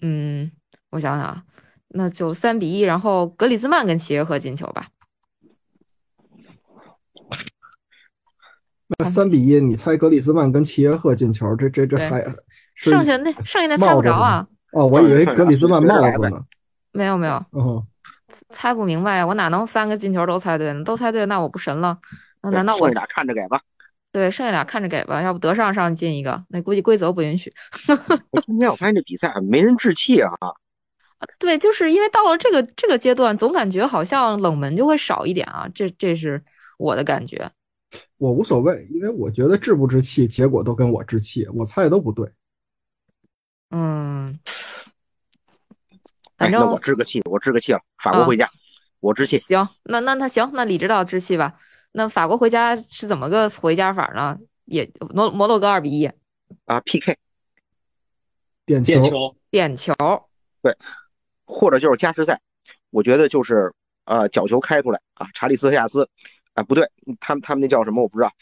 [0.00, 0.50] 嗯，
[0.90, 1.44] 我想想啊，
[1.88, 4.88] 那就三比一，然后格里兹曼跟齐耶赫进球吧。
[8.98, 12.20] 那三比一，你猜格里兹曼跟齐耶赫进球，这这这还
[12.74, 16.44] 剩下那剩下那猜不着啊，哦，我以为格里兹曼帽子呢。
[16.92, 17.84] 没有没有，嗯，
[18.50, 20.84] 猜不明白呀，我哪能三个进球都猜对呢？
[20.84, 21.98] 都猜对，那我不神了？
[22.42, 23.60] 那难道我剩下俩看着给吧？
[24.12, 25.22] 对剩下俩看着给吧？
[25.22, 27.52] 要不德尚上进一个，那估计规则不允许。
[28.30, 30.30] 我今天我发现这比赛没人置气啊，
[31.38, 36.42] 对，就是因为到了这个这个阶段，总感觉好像冷门就会少一点啊，这这是
[36.78, 37.50] 我的感觉。
[38.18, 42.30] 我无所谓，因为我觉得置不置气，结果都跟我置气，我猜的都不对。
[43.70, 44.38] 嗯，
[46.42, 48.50] 哎，反那我正置个气，我置个气了，法国啊回家，
[49.00, 49.38] 我置气。
[49.38, 51.54] 行，那那那行，那李指导置气吧。
[51.92, 54.38] 那法国回家是怎么个回家法呢？
[54.64, 56.06] 也摩摩洛哥二比一
[56.66, 57.16] 啊，PK
[58.64, 59.92] 点球点，球，
[60.62, 60.76] 对，
[61.44, 62.40] 或者就是加时赛，
[62.90, 63.72] 我觉得就是
[64.04, 66.08] 呃角球开出来啊，查理斯和亚斯
[66.54, 66.90] 啊不对，
[67.20, 68.32] 他们他们那叫什么我不知道，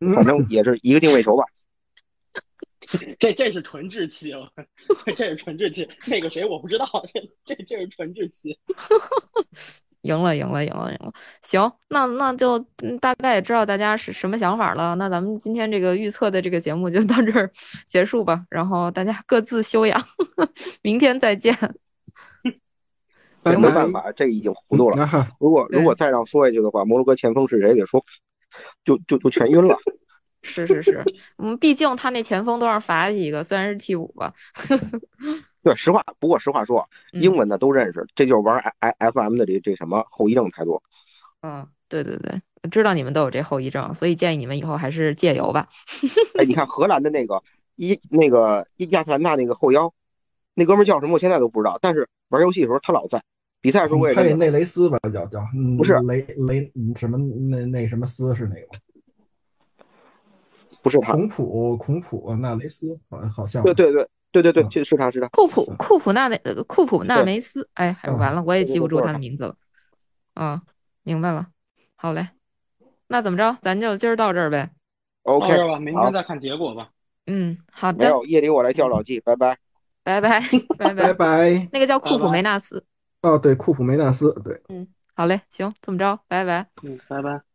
[0.00, 1.44] 嗯反正也是一个定位球吧。
[3.18, 4.48] 这这是纯志气，我
[5.04, 5.88] 这这是纯志气。
[6.08, 8.58] 那个谁我不知道，这这这是纯志气。
[10.02, 11.12] 赢了，赢了，赢了，赢了。
[11.42, 14.94] 行，那那就嗯大概也知道大家是什么想法了。
[14.94, 17.50] 那咱们今天这个预测的这个节目就到这儿
[17.86, 20.00] 结束吧，然后大家各自休养，
[20.82, 21.52] 明天再见。
[23.42, 25.26] 没办法，这已经糊涂了。
[25.40, 28.04] 如果如果再让说下去的话，摩洛哥前锋是谁得说，
[28.84, 29.76] 就就就全晕了。
[30.48, 31.04] 是是是，
[31.36, 34.32] 嗯，毕竟他那前锋都让罚几个，虽然是替补吧。
[35.62, 40.82] 对，实话不过实话说，嗯英文的都认识，这就是玩 I I F M 的这这什么后遗症太多。
[41.42, 45.68] 嗯，对对对，知道你们都有这后遗症，所以建议你们以后还是戒油吧。
[46.38, 47.42] 哎，你看荷兰的那个
[47.76, 49.92] 伊那个亚特兰大那个后腰，
[50.54, 51.14] 那哥们叫什么？
[51.14, 51.78] 我现在都不知道。
[51.82, 53.22] 但是玩游戏的时候他老在，
[53.60, 54.46] 比赛的时候我也佩认得。
[54.46, 58.80] 内雷斯吧，叫叫，嗯不是雷雷嗯什么那那什么斯是那个吗
[60.82, 65.28] 不是他，孔普孔普纳雷斯，好好像对对对对对对，嗯这是他是他。
[65.28, 69.56] 库普库普纳梅呃库普纳对梅斯，哎，完了，我也记不住他的名字了。
[70.34, 70.60] 嗯，
[71.02, 71.48] 明白了。
[71.96, 72.28] 好嘞，
[73.08, 74.70] 那怎么着，咱就今儿到这儿呗。
[75.22, 76.90] OK，明天再看结果吧。
[77.26, 79.58] 嗯，好的，没有夜里我来叫老纪，拜拜。
[80.04, 80.40] 拜拜
[80.78, 81.12] 拜拜拜。
[81.12, 81.68] 拜。
[81.72, 82.82] 那个叫库普梅纳斯。
[83.22, 84.60] 哦，对，库普梅纳斯，对。
[84.68, 86.68] 嗯好嘞，行，这么着，拜拜。
[86.84, 87.47] 嗯，拜拜。